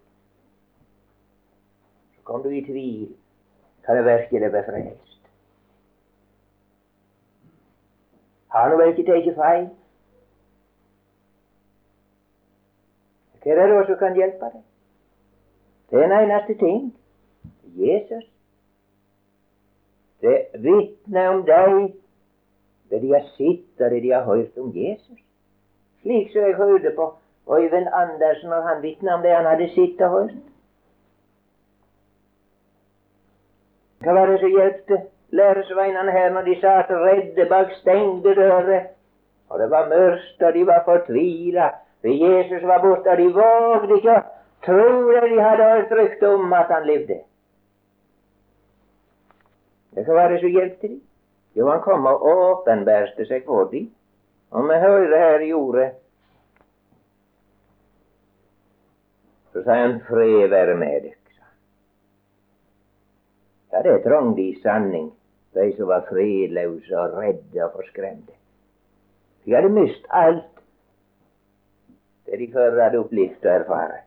[2.28, 3.14] Kom du i tvil.
[3.86, 5.20] Kan det virkelig være frelst?
[8.52, 9.68] Har nå ikke tatt feil?
[13.44, 14.64] Hva er det som kan hjelpe deg?
[15.88, 16.82] Det er en eneste ting.
[17.80, 18.26] Jesus.
[20.20, 20.36] Det
[20.66, 21.94] vitner om deg
[22.90, 25.24] det de har sett og det de har hørt om Jesus.
[26.02, 27.08] Slik som jeg hørte på
[27.56, 30.47] Øyvind Andersen når han vitna om det han hadde sett og hørt.
[34.02, 35.00] Hva var det som hjelpte
[35.34, 38.90] læresveinene her når de satt redde bak stengte dører?
[39.48, 43.96] Og det var mørkt, og de var fortvila, for Jesus var borte, og de vågde
[43.96, 44.24] ikke å
[44.66, 47.22] tro det de hadde hørt rykte om at han levde.
[49.98, 51.00] Hva var det som hjelpte dem?
[51.56, 53.88] Jo, han kom og åpenbærte seg for dem.
[54.50, 55.90] Og vi hører her i ordet
[59.52, 61.27] Så sier han 'fred være med dykk'.
[63.82, 65.12] Det trong de i sanning,
[65.54, 68.32] de som var fredløse og redde og forskremte.
[69.44, 70.58] De hadde mist alt
[72.26, 74.04] det de før hadde opplevd og erfart.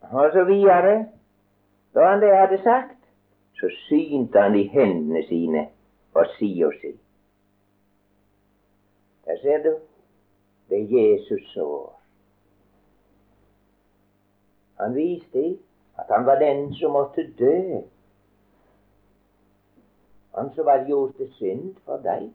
[0.00, 1.06] Og så videre,
[1.94, 3.02] da han det hadde sagt,
[3.60, 5.66] så synte han i hendene sine
[6.14, 6.94] og sida si.
[9.24, 9.78] Der ser du.
[10.68, 12.00] Det er Jesus sår.
[14.80, 15.58] Han viste
[16.06, 17.80] at han var den som måtte dø.
[20.36, 22.28] Han som var gjort til synd for deg.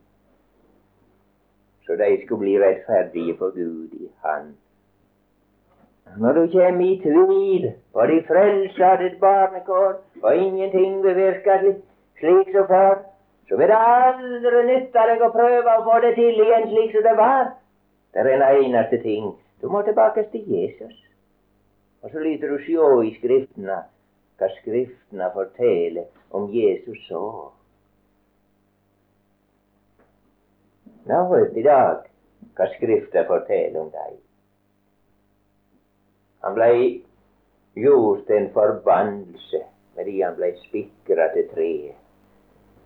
[1.86, 4.56] Så de skulle bli rettferdige for Gud i Han.
[6.18, 11.60] Når du kommer i tvil, og de frelser ditt barnekår, og ingenting bevirka
[12.20, 12.96] slik som før,
[13.48, 17.08] så vil det aldri nytte deg å prøve å få det til igjen slik som
[17.08, 17.54] det var.
[18.14, 19.32] Det er en eneste ting.
[19.62, 21.11] Du må tilbake til Jesus.
[22.02, 23.78] Og så lyder du sjå i Skriftene
[24.42, 27.26] hva Skriftene forteller om Jesus så.
[31.06, 32.08] Vi har i dag
[32.58, 34.18] hva Skrifta forteller om deg.
[36.42, 36.78] Han blei
[37.78, 39.62] gjort en forbannelse
[39.94, 42.02] fordi han blei spikra til treet.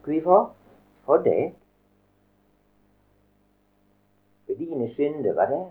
[0.03, 0.51] Hvorfor?
[1.05, 1.53] For det.
[4.45, 5.65] For dine synder var der.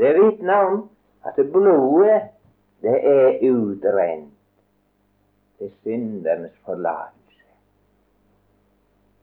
[0.00, 0.90] Det vitner om
[1.28, 2.20] at blodet,
[2.82, 4.32] det er utrent
[5.58, 7.50] til syndernes forlatelse.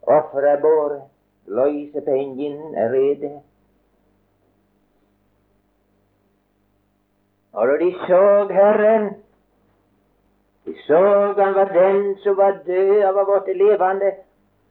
[0.01, 1.01] Offeret er båret,
[1.47, 3.41] løsepengen er rede.
[7.53, 9.09] Og da de så Herren,
[10.65, 14.11] de så han var den som var død og var blitt levende,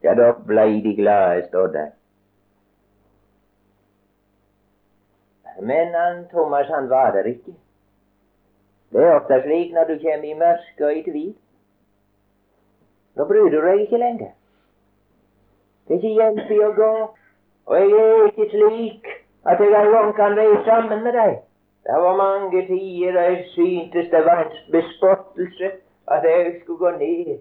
[0.03, 1.89] ja, da blei de glade, står det.
[5.61, 7.55] Men han Thomas, han var der ikke.
[8.93, 11.35] Det er ofte slik når du kommer i mørke og i tvil.
[13.17, 14.33] Nå bryr du deg ikke lenger.
[15.89, 16.93] Det er ikke hjelp i å gå.
[17.67, 19.09] Og jeg er ikke slik
[19.47, 21.39] at jeg en gang kan være sammen med deg.
[21.87, 25.71] Det var mange tider da jeg syntes det var en bespottelse
[26.11, 27.37] at jeg skulle gå ned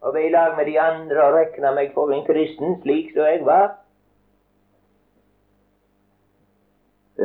[0.00, 3.24] og være i lag med de andre og regne meg for en kristen slik som
[3.26, 3.78] jeg var.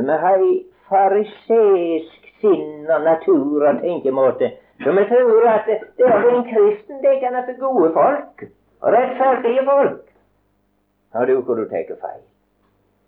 [0.04, 0.54] Vi har ei
[0.90, 4.52] fariseisk sinn og natur og tenkemåte.
[4.84, 8.44] Så vi tror at det er en kristen, det kan være gode folk
[8.82, 10.02] og rettferdige folk.
[11.14, 12.24] Har du hvor du tar feil?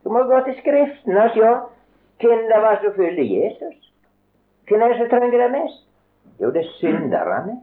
[0.03, 1.49] Du må gå til Skriften og se
[2.21, 3.91] hvem det var som fulgte Jesus.
[4.67, 5.81] Hvem er det som trenger det mest?
[6.41, 7.59] Jo, det er synderne.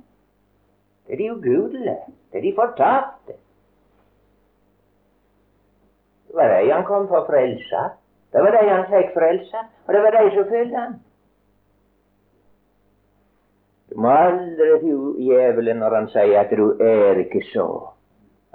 [1.06, 1.96] Det er de ugudelige.
[2.32, 3.32] Det er de fortapte.
[6.28, 7.82] Det var de han kom for å frelse.
[8.32, 10.94] Det var de han fikk frelse, og det var de som fulgte han.
[13.92, 17.66] Du må aldri tro djevelen når han sier at du er ikke så,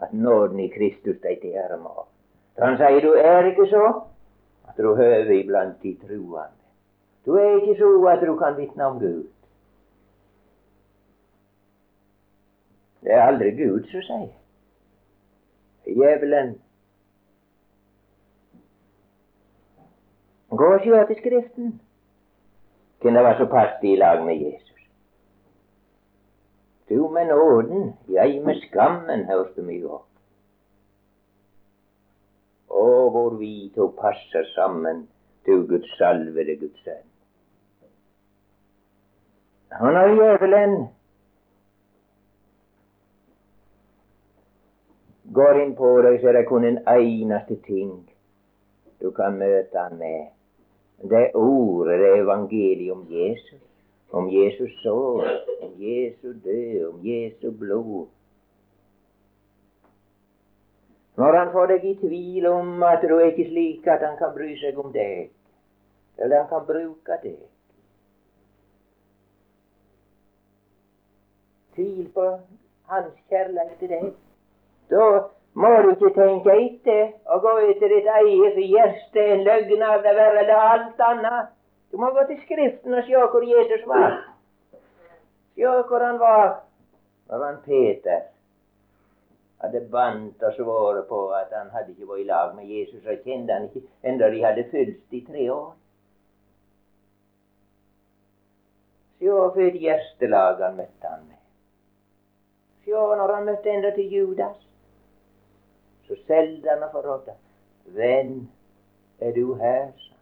[0.01, 2.07] at nåden i Kristus deg til ære må.
[2.57, 3.84] Han sier du er ikke så,
[4.69, 6.49] at du høver iblant de troende.
[7.25, 9.28] Du er ikke så at du kan vitne om Gud.
[13.05, 14.34] Det er aldri Gud som sier.
[15.86, 16.57] Djevelen.
[20.50, 21.82] Gå og se til Skriften.
[23.04, 24.82] Det var som passet i lag med Jesus.
[26.89, 30.04] Du med nåden, jeg med skammen, høres det mye går.
[32.70, 35.08] Å, hvor vi to passer sammen,
[35.45, 37.04] du Guds salvede Guds sønn.
[39.78, 40.78] Han er djevelen
[45.38, 47.91] går inn på deg, så er det kun en eneste ting
[49.02, 50.36] du kan møte han med.
[51.02, 53.62] Det er ordet, det er evangeliet om Jesus.
[54.12, 55.28] Om Jesus sår,
[55.62, 58.08] om Jesu død, om Jesu blod.
[61.18, 64.34] Når han får deg i tvil om at du er ikke slik at han kan
[64.36, 65.30] bry seg om deg,
[66.18, 67.38] eller han kan bruke deg
[71.78, 72.26] Tvil på
[72.89, 74.06] hans kjærlighet til deg.
[74.89, 75.02] Da
[75.58, 80.43] må du ikke tenke etter og gå etter ditt eget hjerte, en løgner det verre
[80.43, 81.53] eller alt annet.
[81.91, 84.18] Du må gå til Skriften og se hvor Jesus var.
[85.55, 86.60] Se hvor han var
[87.30, 88.28] når han Peter
[89.62, 93.26] hadde bandt og svoret på at han hadde ikke vært i lag med Jesus, og
[93.26, 95.74] kjente han ikke enda de hadde fylt i tre år.
[99.18, 101.41] Se for et gjestelag han møtte han med.
[102.86, 104.66] Se når han møtte enda til Judas,
[106.08, 107.34] så solgte han og forrådte.
[107.86, 108.51] Venn,
[109.20, 109.91] er du her?
[109.97, 110.16] sa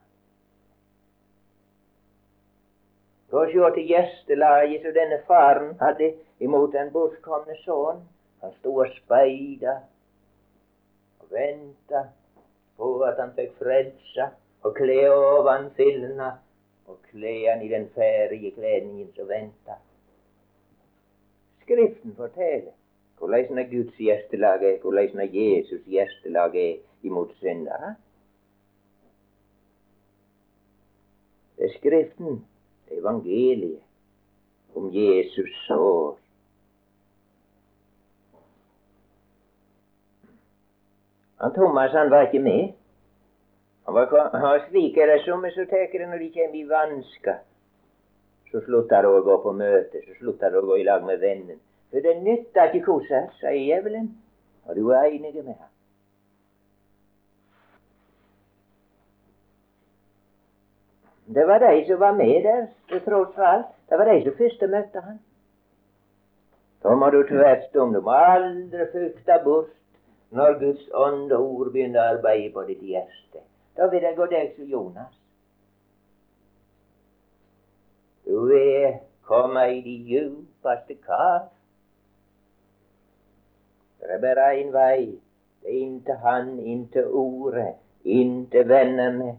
[3.30, 8.06] Gå og sjå til gjestelaget som denne faren hadde imot den bortkomne sønnen.
[8.42, 9.74] Han sto og speida
[11.20, 12.06] og venta
[12.78, 14.30] på at han fikk frelsa
[14.64, 16.30] og kle av han fillene
[16.86, 19.80] og kle han i den ferdige kledningen som venta.
[21.66, 22.74] Skriften forteller
[23.20, 27.96] hvordan er Guds gjestelag er, hvordan er Jesus gjestelag er imot syndere.
[31.58, 32.46] Det er Skriften,
[32.92, 33.80] evangeliet,
[34.76, 36.18] om Jesus sår
[41.46, 42.74] Han Thomas han var ikke med.
[43.86, 47.38] Han var, han slik er det som tar det når de kommer i vansker.
[48.52, 51.20] Så slutter de å gå på møte, så slutter de å gå i lag med
[51.22, 51.60] vennen.
[51.96, 54.10] For det nytter ikke hvordan, sier djevelen.
[54.68, 55.70] Og du er enig med ham.
[61.36, 62.68] Det var de som var med der,
[63.06, 63.72] tross alt.
[63.90, 65.24] Det var de som først møtte han.
[66.84, 67.94] Da må du tvert om.
[67.94, 69.72] Du må aldri fukte bort
[70.36, 73.48] når Guds ånd og ord begynner å arbeide på ditt hjerte.
[73.80, 75.16] Da vil det gå deg som Jonas.
[78.28, 81.54] Du er kommet i de djupeste kav.
[84.06, 85.18] Det er bare én vei.
[85.62, 87.74] Det er inn til Han, inn til Ordet,
[88.06, 89.32] inn til vennene.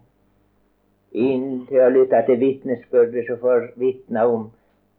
[1.15, 4.49] Inn til å lytte til vitnesbyrdet som får vitne om,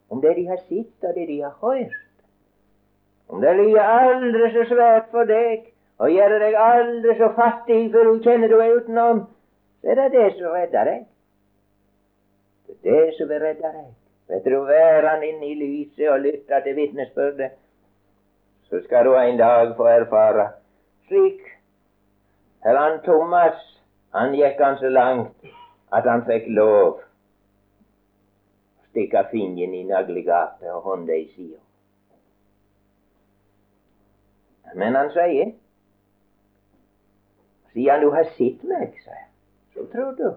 [0.09, 1.99] om det de har sett og det de har hørt.
[3.29, 5.69] Om det ligger aldri så svært for deg
[6.01, 9.23] og gjøre deg aldri så fattig før du kjenner du er utenom,
[9.83, 11.07] så er det det som redder deg.
[12.69, 13.89] Det er det som vil redde deg.
[14.33, 17.53] Vet du, være han inne i lyset og lytte til vitnesbyrdet,
[18.71, 20.49] så skal du en dag få erfare
[21.09, 21.45] slik
[22.65, 23.61] han Thomas,
[24.13, 25.47] han gikk han så langt
[25.93, 31.61] at han fikk lov å stikke fingeren i naglegapet og hånda i sida.
[34.75, 35.55] Men han sier
[37.73, 39.29] siden du har sett meg, sier
[39.75, 40.29] så tror du.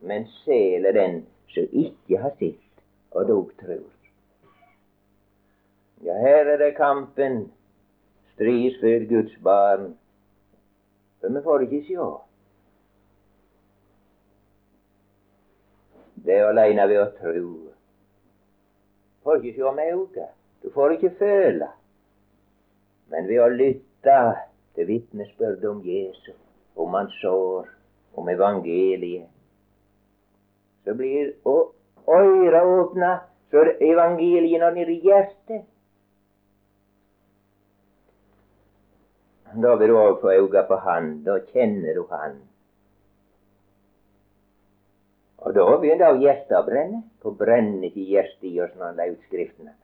[0.00, 1.20] Men sel er den
[1.52, 4.03] som ikke har sett, og dog tror.
[6.04, 7.52] Ja, her er det kampen,
[8.34, 9.94] strids for Guds barn.
[11.20, 12.08] For vi får ikke sjå.
[16.24, 17.08] Det er aleine ved å.
[17.32, 17.72] Du
[19.24, 20.28] får ikke sjå med auga.
[20.60, 21.72] Du får ikke føle.
[23.08, 24.20] Men ved å lytte
[24.76, 26.36] til vitnesbyrdet om Jesus,
[26.76, 27.68] om hans sår,
[28.16, 29.30] om evangeliet.
[30.84, 33.14] Så blir øyra åpna
[33.50, 35.70] for evangeliet når nede i hjertet.
[39.62, 41.22] Da vil du òg få auga på Han.
[41.24, 42.40] Da kjenner du Han.
[45.44, 47.02] Og da begynner av hjertet å brenne.
[47.22, 49.76] På brenner ikke hjertet i oss når han la ut Skriftene?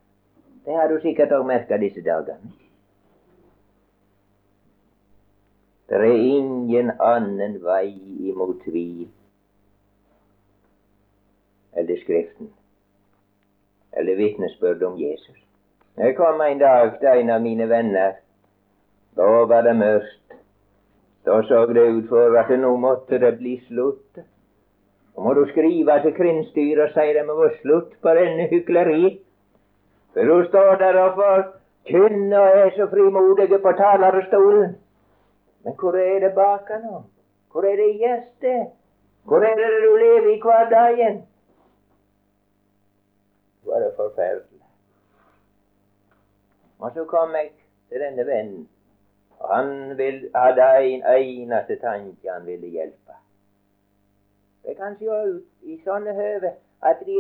[0.65, 2.53] Det har du sikkert òg merka disse dagene.
[5.89, 7.89] Det er ingen annen vei
[8.31, 9.09] imot tvil.
[11.73, 12.51] eller Skriften,
[13.93, 15.37] eller vitnesbyrd om Jesus.
[15.97, 18.19] Jeg kom en dag til en av mine venner.
[19.17, 20.37] Da var det mørkt.
[21.25, 24.21] Da så det ut for at nå måtte det bli slutt.
[25.17, 29.19] Nå må du skrive til krinsstyret og si det må være slutt på denne hykleri.
[30.13, 34.77] For du står der og forkynner og er så frimodige på talerstolen.
[35.65, 37.03] Men hvor er det baka nå?
[37.53, 38.73] Hvor er det hjertet?
[39.25, 41.23] Hvor er det du lever i hverdagen?
[43.67, 44.61] Var det forferdelig.
[46.79, 47.51] Og så kom jeg
[47.89, 48.69] til denne vennen,
[49.49, 53.17] han vil, hadde en eneste tanke han ville hjelpe.
[54.65, 56.53] Det kan se ut i sånne høve
[56.85, 57.17] at de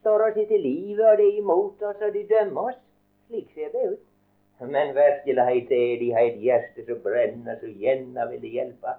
[0.00, 2.80] står oss til livet, og de er imot oss, og de dømmer oss.
[3.28, 4.02] Slik ser det ut.
[4.60, 8.94] Men virkelig er de har et hjerte som brenner, så gjerne ville hjelpe.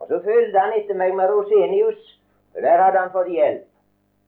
[0.00, 2.20] Og så fulgte han etter meg med Rosenius,
[2.54, 3.66] der hadde han fått hjelp.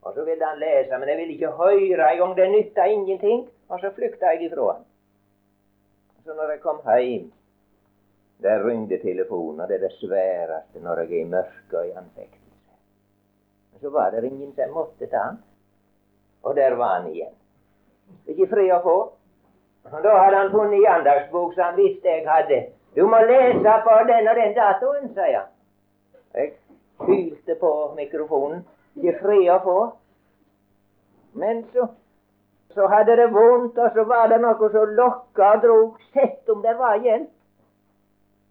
[0.03, 2.37] Og så ville han lese, men jeg ville ikke høre engang.
[2.37, 3.49] Det nytta ingenting.
[3.69, 4.85] Og så flykta jeg ifra han.
[6.27, 7.27] Så når jeg kom hjem,
[8.43, 11.91] der ringte telefonen, og det er det sværeste når jeg er i mørket og i
[11.91, 12.73] anfektelse.
[13.73, 15.39] Men så var det ingen som måtte ta han.
[16.43, 17.31] Og der var han igjen.
[18.27, 18.97] Ikke fri å få.
[19.93, 22.59] Og da hadde han funnet i andagsbok som han visste jeg hadde.
[22.97, 25.53] Du må lese på den og den datoen, sier han.
[26.35, 26.53] Jeg
[27.07, 28.67] fylte på mikrofonen
[28.97, 29.79] ikke fri å få.
[31.39, 31.87] Men så,
[32.77, 36.61] så hadde det vondt, og så var det noe som lokka og drog, sett om
[36.65, 37.33] det var hjelp.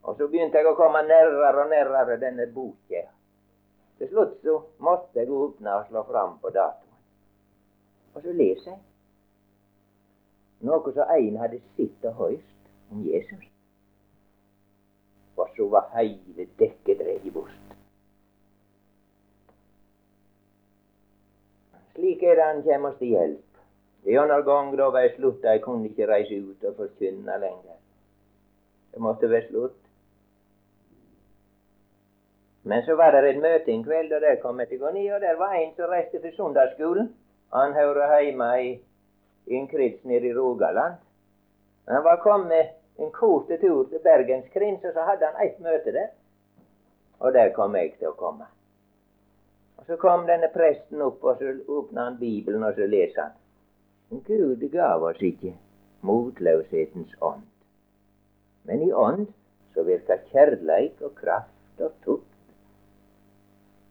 [0.06, 3.04] Og så begynte jeg å komme nærmere og nærmere denne boka.
[4.00, 6.98] Til slutt så måtte jeg åpne og slå fram på datoen.
[8.16, 8.82] Og så leser jeg
[10.66, 13.46] noe som en hadde sett og hørt om Jesus.
[15.38, 17.76] Og så var hele dekket dreid bort.
[21.96, 23.55] Slik er det han kommer oss til hjelp.
[24.06, 27.78] En annen gang da var jeg slutta, jeg kunne ikke reise ut og forkynne lenger.
[28.94, 29.80] Det måtte være slutt.
[32.64, 35.22] Men så var det et møte en kveld, og der kom jeg til ned, og
[35.22, 37.10] der var en som reiste til søndagsskolen.
[37.54, 38.72] Han hører hjemme i,
[39.48, 40.94] en krets nede i Rogaland.
[41.88, 46.08] Han var kommet en kort tur til Bergenskrins, og så hadde han ett møte der.
[47.20, 48.46] Og der kom jeg til å komme.
[49.78, 53.32] Og Så kom denne presten opp, og så åpna han Bibelen, og så leser han.
[54.24, 55.56] Gud gav oss ikke
[56.06, 57.44] motløshetens ånd.
[58.64, 59.28] Men i ånd
[59.74, 62.32] så virker kjærleik og kraft og tukt.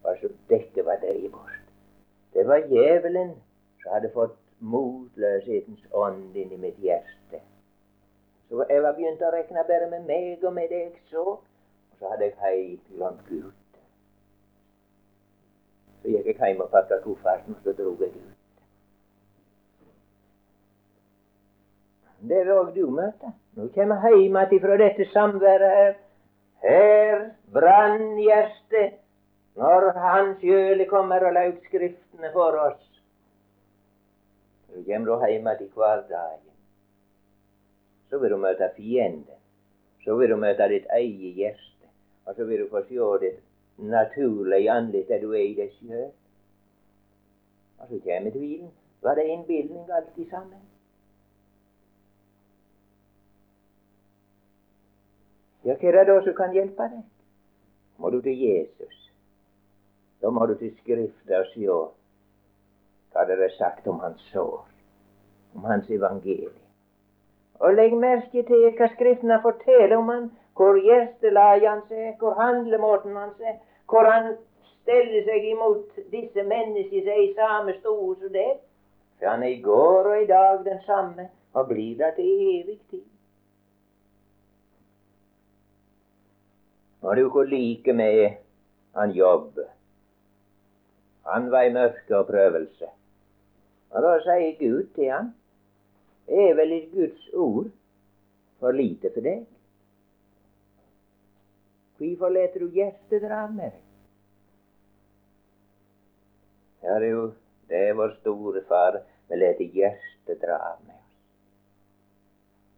[0.05, 1.03] Altså, dette var
[1.33, 1.61] bort.
[2.35, 3.35] Det var djevelen
[3.83, 7.41] som hadde fått motløshetens ånd inn i mitt hjerte.
[8.49, 11.99] Så jeg var begynt å regne bare med meg og med det jeg så, og
[11.99, 13.53] så hadde jeg helt glemt Gud.
[16.03, 18.34] Så gikk jeg hjem og pakka kofferten, og så dro jeg ut.
[22.29, 23.33] Det vil òg du møte.
[23.55, 25.95] Når du kommer hjem igjen fra dette samværet her.
[26.64, 28.95] Her brann hjertet
[29.61, 32.83] når Hans sjøl kommer og lauk Skriftene for oss.
[34.72, 36.53] Du kommer du hjem igjen hverdagen.
[38.11, 39.41] Så vil du møte fienden.
[40.05, 41.93] Så vil du møte ditt eget hjerte.
[42.27, 43.41] Og så vil du få se ditt
[43.77, 46.12] naturlige ansikt der du er i deg sjøl.
[47.79, 48.70] Og så kommer tvilen.
[49.03, 50.62] Var det innbilning alt sammen?
[55.65, 57.05] Ja, hva er det da som kan hjelpe deg?
[57.99, 58.97] Må du til Jesus.
[60.21, 61.79] Da må du til Skrifta og sjå
[63.15, 64.65] hva det er sagt om hans sår,
[65.55, 66.57] om hans evangelium.
[67.62, 70.27] Og legg merke til hva Skriftene forteller om han
[70.59, 73.57] hvor hjertelaget hans er, hvor handlemåten hans er,
[73.91, 74.35] hvor han
[74.83, 78.61] steller seg imot disse menneskene som er i samme stol som deg.
[79.19, 82.79] For han er i går og i dag den samme, og blir det til evig
[82.91, 83.07] tid.
[87.05, 88.37] Og du ikke like med
[88.97, 89.59] han Jobb.
[91.29, 92.89] Han var i mørke og prøvelse.
[93.91, 95.33] Og da sier Gud til han,
[96.29, 97.69] er vel i Guds ord
[98.61, 99.43] for lite for deg?
[101.99, 103.83] Hvorfor leter du hjertet dra med deg?
[106.85, 107.27] Ja, det er jo
[107.69, 108.99] det vår store far.
[109.29, 111.13] Vi leter hjertet dra med oss.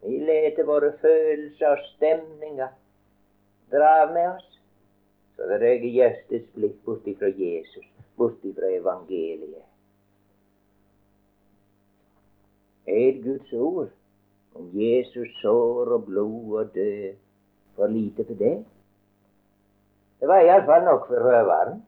[0.06, 2.74] Vi leter våre følelser og stemninger
[3.70, 4.48] dra med oss.
[5.36, 7.84] Så det reger hjertets blikk bort ifra Jesus,
[8.16, 9.64] bort ifra evangeliet.
[12.86, 13.90] Er Guds ord
[14.54, 17.18] om Jesus sår og blod og død
[17.76, 18.56] for lite for det?
[20.20, 21.82] Det var iallfall nok for røveren.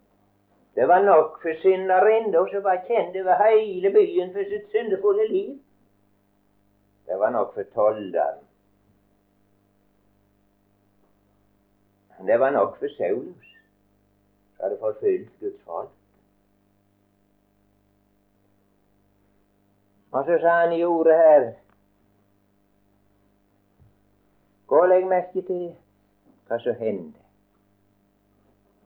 [0.74, 5.56] Det var nok for synderinna som var kjent over hele byen for sitt syndefulle liv.
[7.06, 7.64] Det var nok for
[12.18, 12.26] tolderen.
[12.26, 13.46] Det var nok for Saulus,
[14.56, 15.90] som hadde forfulgt Guds folk.
[20.12, 21.52] Og så sa han i ordet her
[24.66, 25.76] Gå og legg merke til
[26.48, 27.20] hva som hender.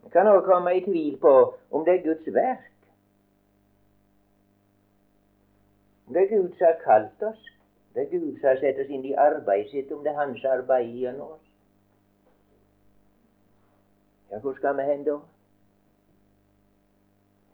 [0.04, 1.32] Vi kan også komme i tvil på
[1.70, 2.70] om det er Guds verk.
[6.06, 7.42] Om det er Gud som har kalt oss.
[7.94, 10.44] Det er Gud som har satt oss inn i arbeidet sitt, om det er Hans
[10.44, 11.41] arbeid gjennom oss.
[14.32, 15.18] Ja, hvor skal vi hen da?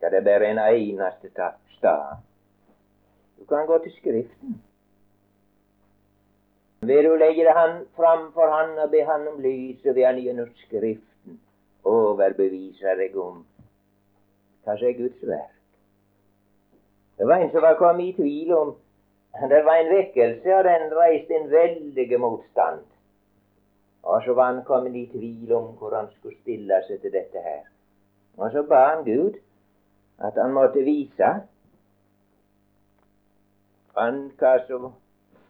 [0.03, 1.31] Ja, det er bare en eneste
[1.77, 2.17] stad.
[3.39, 4.63] Du kan gå til Skriften.
[6.81, 10.07] Vil du legge det han fram for Han og be Han om lys, og vil
[10.07, 11.41] Han gjennom Skriften
[11.85, 13.43] overbevise deg om
[14.65, 15.57] hva som er Guds verk.
[17.19, 18.77] Det var en som var kommet i tvil om
[19.51, 22.87] Det var en vekkelse, og den reiste en veldig motstand.
[24.03, 27.43] Og så var han kommet i tvil om hvor han skulle stille seg til dette
[27.45, 27.63] her.
[28.39, 29.39] Og så ba han Gud
[30.19, 31.31] at han måtte vise
[33.99, 34.93] han hva som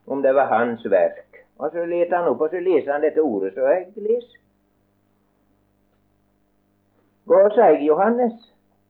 [0.06, 1.44] om det var hans verk.
[1.58, 4.38] Og så leter han opp, og så leser han dette ordet så jeg leser.
[7.28, 8.36] Gå og si, Johannes,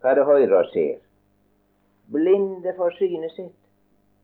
[0.01, 1.01] hva du hører og ser.
[2.13, 3.57] Blinde for synet sitt.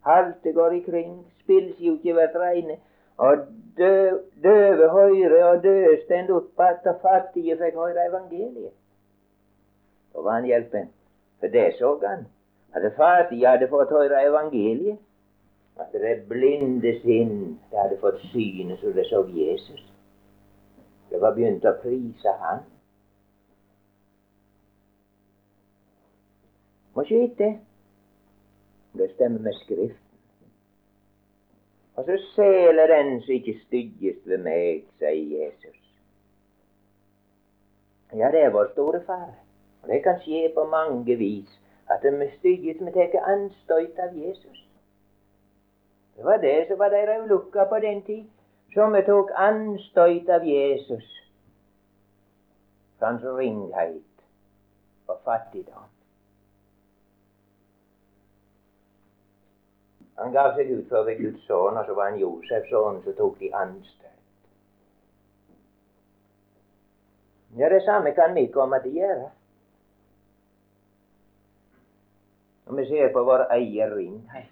[0.06, 2.76] Halte går ikring, spillsjuke blir reine.
[3.16, 3.46] Og
[3.76, 8.72] døve høyre og døde stend opp att, og fattige fikk høre evangeliet.
[10.14, 10.88] Da var han hjelpen.
[11.40, 12.26] For det så han.
[12.74, 14.98] At fattige hadde fått høre evangeliet.
[15.76, 19.82] At det blinde sinn det hadde fått synet så det så Jesus.
[21.10, 22.62] Det var begynt å prise Han.
[26.94, 27.58] Må ikke
[28.94, 30.03] Det stemmer med Skriften.
[31.94, 35.80] Og så seler den som ikke styggest ved meg, sier Jesus.
[38.14, 39.34] Ja, det er vår store fare.
[39.82, 41.60] Og det kan skje på mange vis.
[41.90, 44.60] At vi stygges, vi tar anstøyt av Jesus.
[46.16, 48.24] Det var det som var deres ulykke på den tid.
[48.74, 51.10] Som vi tok anstøyt av Jesus.
[53.02, 54.24] Hans ringhet
[55.06, 55.93] og fattigdom.
[60.18, 63.00] Han gav seg ut for å være Guds sønn, og så var han Josefs sønn,
[63.02, 64.10] så tok de anstøt.
[67.58, 69.30] Ja, det samme kan vi komme til å gjøre.
[72.66, 74.50] Når vi ser på vår egen ringhet,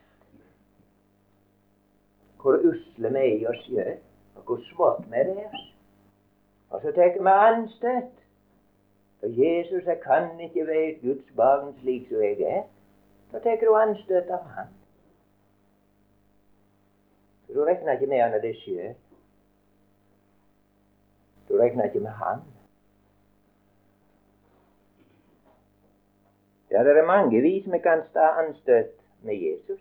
[2.42, 3.94] hvor usle vi er i oss sjøl,
[4.36, 5.56] og hvor svake vi er.
[6.70, 8.12] Og så tar vi anstøt.
[9.22, 12.62] For Jesus, jeg kan ikke være Guds barn slik som jeg er.
[13.30, 14.48] Så tar du anstøt av
[17.54, 18.94] Du regner ikke med han når deg sjøl.
[21.48, 22.44] Du regner ikke med han.
[26.72, 29.80] Ja, det er mange vis vi kan ta anstøt med Jesus.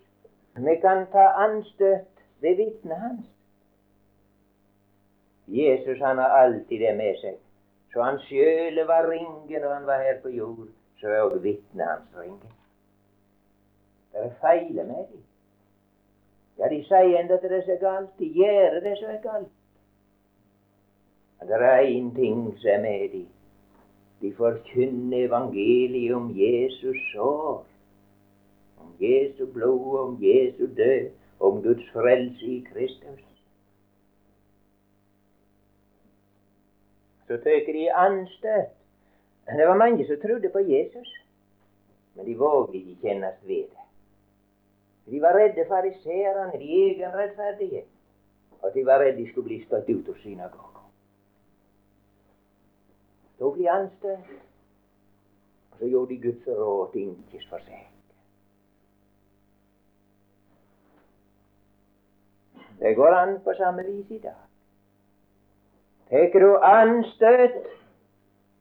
[0.56, 3.26] Vi kan ta anstøt ved vitnet hans.
[5.48, 7.40] Jesus han har alltid det med seg.
[7.94, 10.68] Så han sjøl var ringen når han var her på jord,
[11.00, 12.54] så er òg vitnet hans ringen.
[14.12, 15.24] Det er feiler med dem.
[16.62, 18.10] Ja, de sier enda til det er så galt.
[18.20, 19.54] De gjør det som er galt.
[21.40, 23.28] Men det er én ting som er med dem.
[24.22, 27.66] De forkynner evangeliet om Jesus sår.
[28.78, 31.10] Om Jesu blod, om Jesu død,
[31.40, 33.26] om Guds frelse i Kristus.
[37.28, 38.70] Så tar de anstøt.
[39.58, 41.10] Det var mange som trodde på Jesus,
[42.16, 43.81] men de vågde ikke kjennes ved det.
[45.06, 47.84] De var redde fariseerne, de egenrettferdige.
[48.64, 50.86] At de var redde de skulle bli støtt ut av synagogen.
[53.38, 54.36] Så ble anstøtt.
[55.72, 57.88] Og så gjorde de Guds råd til ikke for seg.
[62.82, 64.38] Det går an på samme vis i dag.
[66.10, 67.58] Tar du anstøt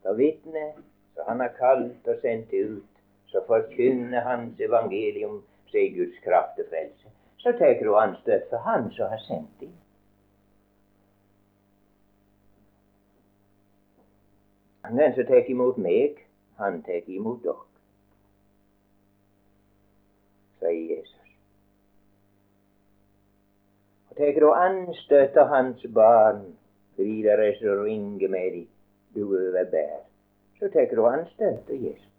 [0.07, 0.77] av vitnet
[1.15, 3.01] som han har kalt og sendt ut,
[3.33, 5.41] så forkynner hans evangelium
[5.73, 9.73] seg Guds kraft til frelse, så tar du anstøt for Han som har sendt dem.
[14.91, 16.19] Den som tar imot meg,
[16.59, 17.67] han tar imot dere,
[20.59, 21.35] sier Jesus.
[24.11, 26.43] Og tar du anstøt av Hans barn,
[26.97, 28.67] fordi det er så ringe med dem,
[29.15, 30.03] du overbær,
[30.59, 32.11] så tar du anstøt av Jesus.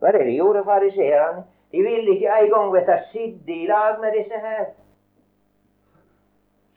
[0.00, 1.44] Hva er det de gjorde, fariseerne?
[1.74, 4.64] De ville ikke engang vite sidde i lag med disse her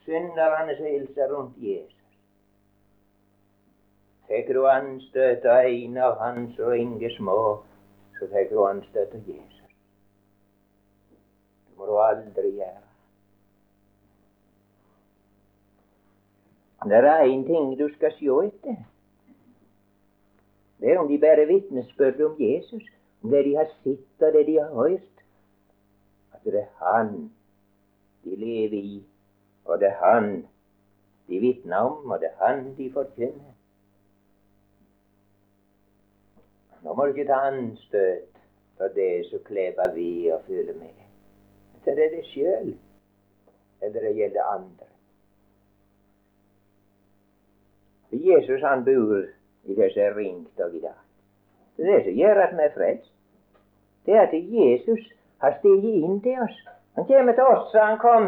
[0.07, 1.93] synderne som hilser rundt Jesus.
[4.27, 7.37] Tar du anstøt av en av hans og Inge små,
[8.17, 9.69] så tar du anstøt av Jesus.
[11.69, 12.83] Det må du aldri gjøre.
[16.89, 18.83] Det er én ting du skal se etter.
[20.79, 22.83] Det er om de bærer vitnesbyrd om Jesus,
[23.31, 25.23] det de har sett og det de har hørt.
[26.33, 27.31] At det er Han
[28.23, 29.03] de lever i,
[29.65, 30.47] og det er Han
[31.27, 33.53] de vitner om, og det er Han de forkynner.
[36.83, 38.37] Nå må du ikke ta anstøt
[38.77, 40.93] for det som kleber vi og føler med.
[41.85, 42.77] Det er det sjøl,
[43.81, 44.87] eller det gjelder andre.
[48.11, 49.23] Jesus han bor
[49.63, 50.99] i det som er ringt av i dag.
[51.77, 53.16] Det er det som gjør at vi er frelst.
[54.07, 55.03] Det er at Jesus
[55.43, 56.59] har steget inn til oss.
[56.95, 58.27] Han kommer til oss så han kom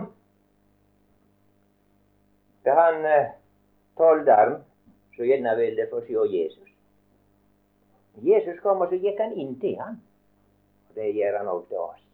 [2.64, 3.32] til han eh,
[3.98, 4.60] tolderen
[5.16, 6.68] som gjerne ville få se Jesus.
[8.20, 9.98] Jesus kom, og så gikk han inn til ham.
[10.96, 12.06] Det gjør han òg til oss.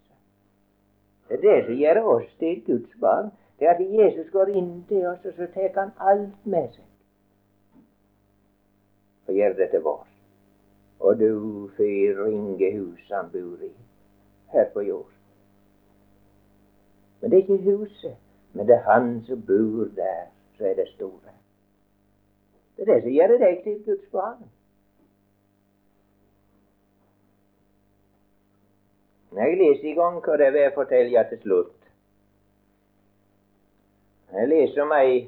[1.27, 3.31] Det er det som gjør oss til Guds barn.
[3.59, 6.83] Det er at Jesus går inn til oss, og så tar han alt med seg
[9.25, 10.14] og gjør det til vår.
[11.05, 11.31] Og du
[11.77, 13.71] får ringe hus han bor i
[14.53, 15.11] her på jord.
[17.21, 18.15] Men det er ikke huset,
[18.53, 20.25] men det er han som bor der,
[20.57, 21.33] som er det store.
[22.77, 24.43] Det er det som gjør deg til Guds barn.
[29.35, 31.89] Jeg leser i gang hva det vil fortelle til slutt.
[34.31, 35.25] Jeg leser om ei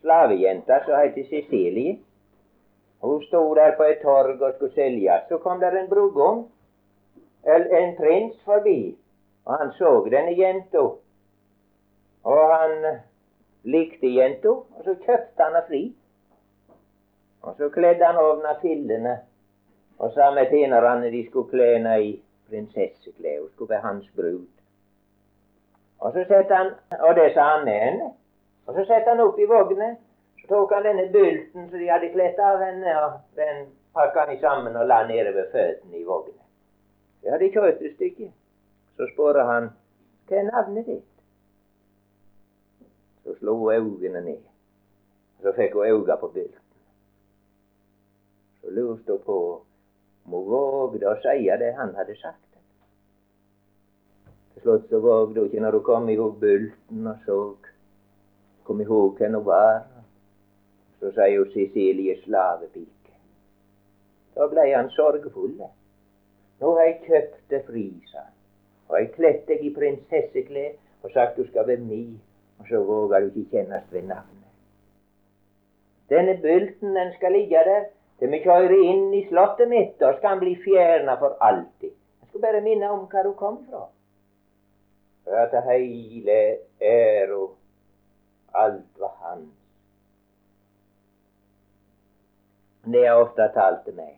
[0.00, 1.98] slavejente som heter Cecilie.
[3.02, 5.20] Hun sto der på et torg og skulle selge.
[5.28, 6.46] Så kom der en brudgom,
[7.46, 8.96] en prins, forbi.
[9.44, 10.84] Og han så denne jenta.
[12.24, 13.00] Og han
[13.64, 15.82] likte jenta, og så kjøpte han henne fri.
[17.42, 19.16] Og så kledde han av henne fillene
[19.98, 22.12] og sa med tjenerne de skulle kle henne i
[22.50, 23.40] prinsesseklær.
[23.40, 24.46] Hun skulle være hans brud.
[25.98, 28.12] Og så sette han, og det sa han henne.
[28.66, 29.98] Og så setter han opp i vognen
[30.52, 34.76] tok han denne bulten som de hadde kledd av henne, og den pakka han sammen
[34.76, 36.42] og la nede ved føttene i vogna.
[37.22, 38.28] De hadde kjørt et stykke.
[38.96, 39.70] Så spør han
[40.28, 41.08] hva er navnet ditt?
[43.24, 44.40] Så slo hun øynene ned.
[45.42, 46.58] Så fikk hun øynene på bulten.
[48.60, 49.38] Så lurte hun på
[50.24, 52.48] om hun vågde å si det han hadde sagt.
[54.52, 57.38] Til slutt så vågde hun ikke når hun kom i hug bulten og så
[58.64, 59.82] kom i hug hvem hun var.
[61.02, 63.14] Så sier jo Cecilie slavepike.
[64.36, 65.56] Da blei han sorgfull.
[66.62, 68.36] Nå har jeg kjøpt deg fri, sa han.
[68.86, 72.04] Og jeg kledt deg i prinsesseklær og sagt du skal være mi.
[72.62, 74.52] Og så våger du ikke kjennes ved navnet.
[76.12, 77.88] Denne bulten den skal ligge der
[78.20, 79.96] til vi kjører inn i slottet mitt.
[79.98, 81.90] Da skal han bli fjerna for alltid.
[82.22, 83.88] Jeg skal bare minne om hvor du kom fra.
[85.26, 86.38] For at hele
[86.78, 87.42] æra,
[88.54, 89.61] alt var hans.
[92.84, 94.16] Det har ofte talt til meg.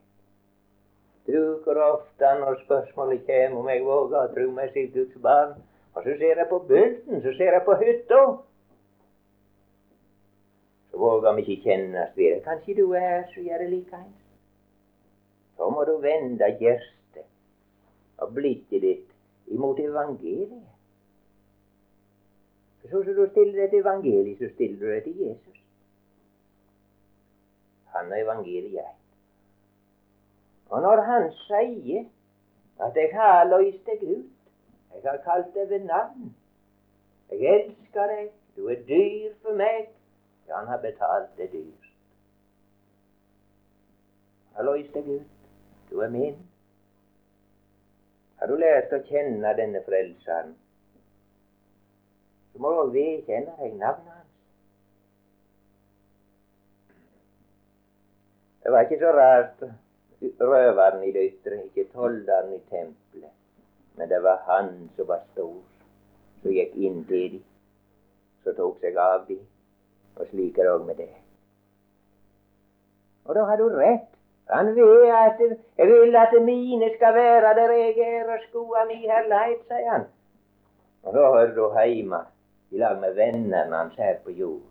[1.26, 5.54] Du, hvor ofte når spørsmålet kommer om jeg våger å tro meg sitt Guds barn,
[5.94, 8.20] og så ser jeg på bulten, så ser jeg på hytta,
[10.90, 12.30] så våger vi ikke kjennes det.
[12.44, 14.20] Kanskje du er som gjør det likeens.
[15.56, 17.26] Så må du vende hjertet
[18.20, 20.64] og blikket ditt imot evangeliet.
[22.84, 25.63] Så som du stiller deg til evangeliet, så stiller du deg til Jesus
[27.94, 28.94] han evangeliet.
[30.70, 32.04] Og når han sier
[32.80, 34.30] at 'jeg har løst deg ut',
[34.94, 36.34] 'jeg har kalt deg ved navn',
[37.30, 39.88] 'jeg elsker deg', 'du er dyr for meg',
[40.48, 41.84] ja, han har betalt det dyrt.
[44.54, 45.30] har løst deg ut,
[45.90, 46.36] du er min.
[48.38, 50.54] Har du lært å kjenne denne Frelseren,
[52.52, 54.34] så må du vedkjenne deg navnet hans.
[58.64, 59.64] Det var ikke så rart
[60.40, 63.34] røveren i det ytre, ikke tolleren i tempelet.
[63.96, 65.58] Men det var han som var stor,
[66.42, 67.44] som gikk inn til dem,
[68.44, 69.44] som tok seg av dem.
[70.16, 71.12] Og slik er det òg med det.
[73.24, 74.10] Og da har du rett.
[74.48, 75.40] Han vil at
[75.78, 80.04] jeg vil at mine skal være der jeg er, og skoa mi herlighet, sier han.
[81.04, 82.20] Og da hører du heime
[82.70, 84.68] i lag med vennene hans her på jord,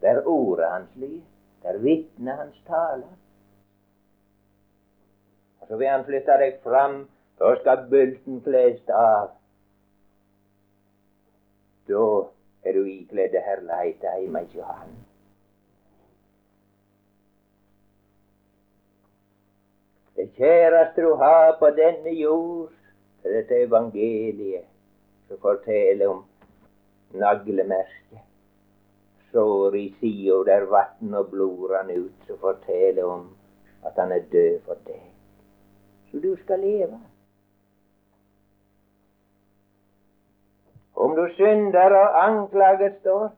[0.00, 1.33] der ordet hans lyder.
[1.64, 3.14] Der vitner hans taler.
[5.60, 7.06] Og så vil han flytte deg fram
[7.38, 9.32] Da skal bulten flest av.
[11.88, 12.04] Da
[12.64, 14.92] er du ikledd herlighet hjemme hos Han.
[20.14, 22.70] Det kjæreste du har på denne jord,
[23.24, 24.68] er dette evangeliet
[25.28, 26.22] som forteller om
[27.18, 28.22] naglemerket.
[29.34, 33.24] Sår i sida der vann og blod rann ut, som forteller om
[33.82, 35.00] at han er død for deg.
[36.10, 37.00] Så du skal leve.
[40.94, 43.32] Om du synder og anklaget står,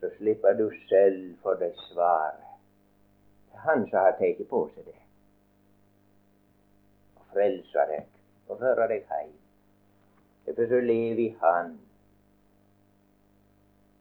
[0.00, 2.46] så slipper du selv for det svaret.
[3.66, 4.96] Han som har tatt på seg det
[7.18, 8.06] Og frelser deg
[8.48, 9.34] og fører deg hjem.
[10.46, 11.74] Derfor så lever i Han.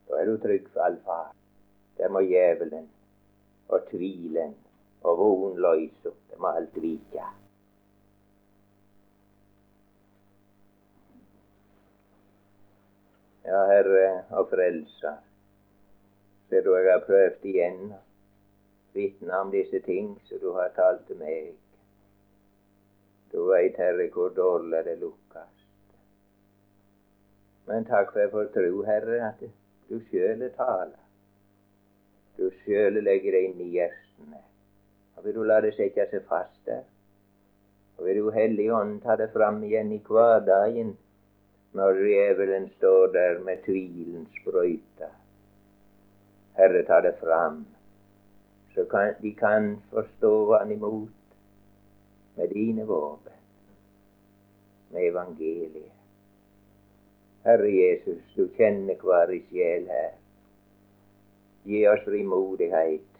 [0.07, 1.38] Da er du trygg for all far.
[1.99, 2.87] Der må djevelen
[3.67, 4.55] og tvilen
[5.03, 7.25] og vonløysa, det må alt vike.
[13.49, 15.17] Ja, Herre og Frelser,
[16.49, 17.93] ser du jeg har prøvd igjen
[18.93, 21.51] vitne om disse ting som du har talt til meg.
[23.31, 25.67] Du veit, Herre, hvor dårlig det lukkast.
[27.67, 29.45] Men takk for jeg får tro, Herre, at
[29.89, 31.08] du sjøl taler.
[32.39, 34.39] Du sjøl legger deg inn i hjertene.
[35.17, 36.85] Og vil du la det sette seg fast der.
[37.99, 40.93] Og vil du Hellige Ånd ta det fram igjen i hverdagen
[41.75, 45.11] når djevelen står der med tvilens sprøyta.
[46.57, 47.65] Herre, ta det fram,
[48.73, 51.35] så kan, de kan forstå han imot
[52.35, 53.35] med dine våpen,
[54.91, 55.91] med evangeliet.
[57.43, 60.18] Herre Jesus, du kjenner hver sjel her.
[61.69, 63.19] Gi oss frimodighet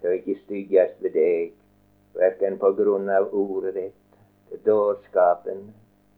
[0.00, 1.52] til å ikke stygges ved deg,
[2.18, 4.18] verken på grunn av ordet ditt,
[4.66, 5.68] dårskapen,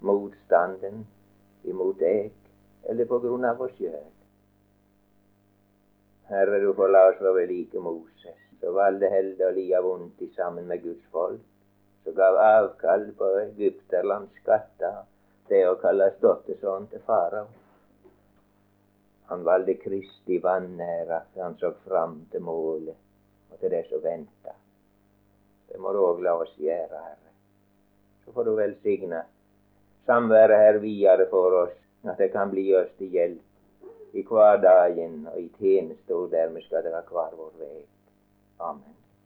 [0.00, 1.05] motstanden
[1.68, 2.32] imot deg,
[2.88, 4.09] eller på grunn av oss sjøl.
[6.32, 10.32] Herre, du får la oss være like Moses, som valgte heldig å lia vondt i
[10.36, 11.42] sammen med Guds folk
[12.05, 15.03] som gav avkall på Egypterlands skatter,
[15.50, 17.50] det å kalle ståttesønn til farao.
[19.32, 22.96] Han valgte Kristi vanære, for han så fram til målet
[23.50, 24.52] og til det som venta.
[25.72, 27.32] Det må du òg la oss gjøre, Herre.
[28.24, 29.22] Så får du velsigne
[30.06, 35.40] samværet her videre for oss, at det kan bli oss til hjelp i hverdagen og
[35.40, 37.78] i tjeneste, og dermed skal dere hver vår vei.
[38.60, 39.01] Amen.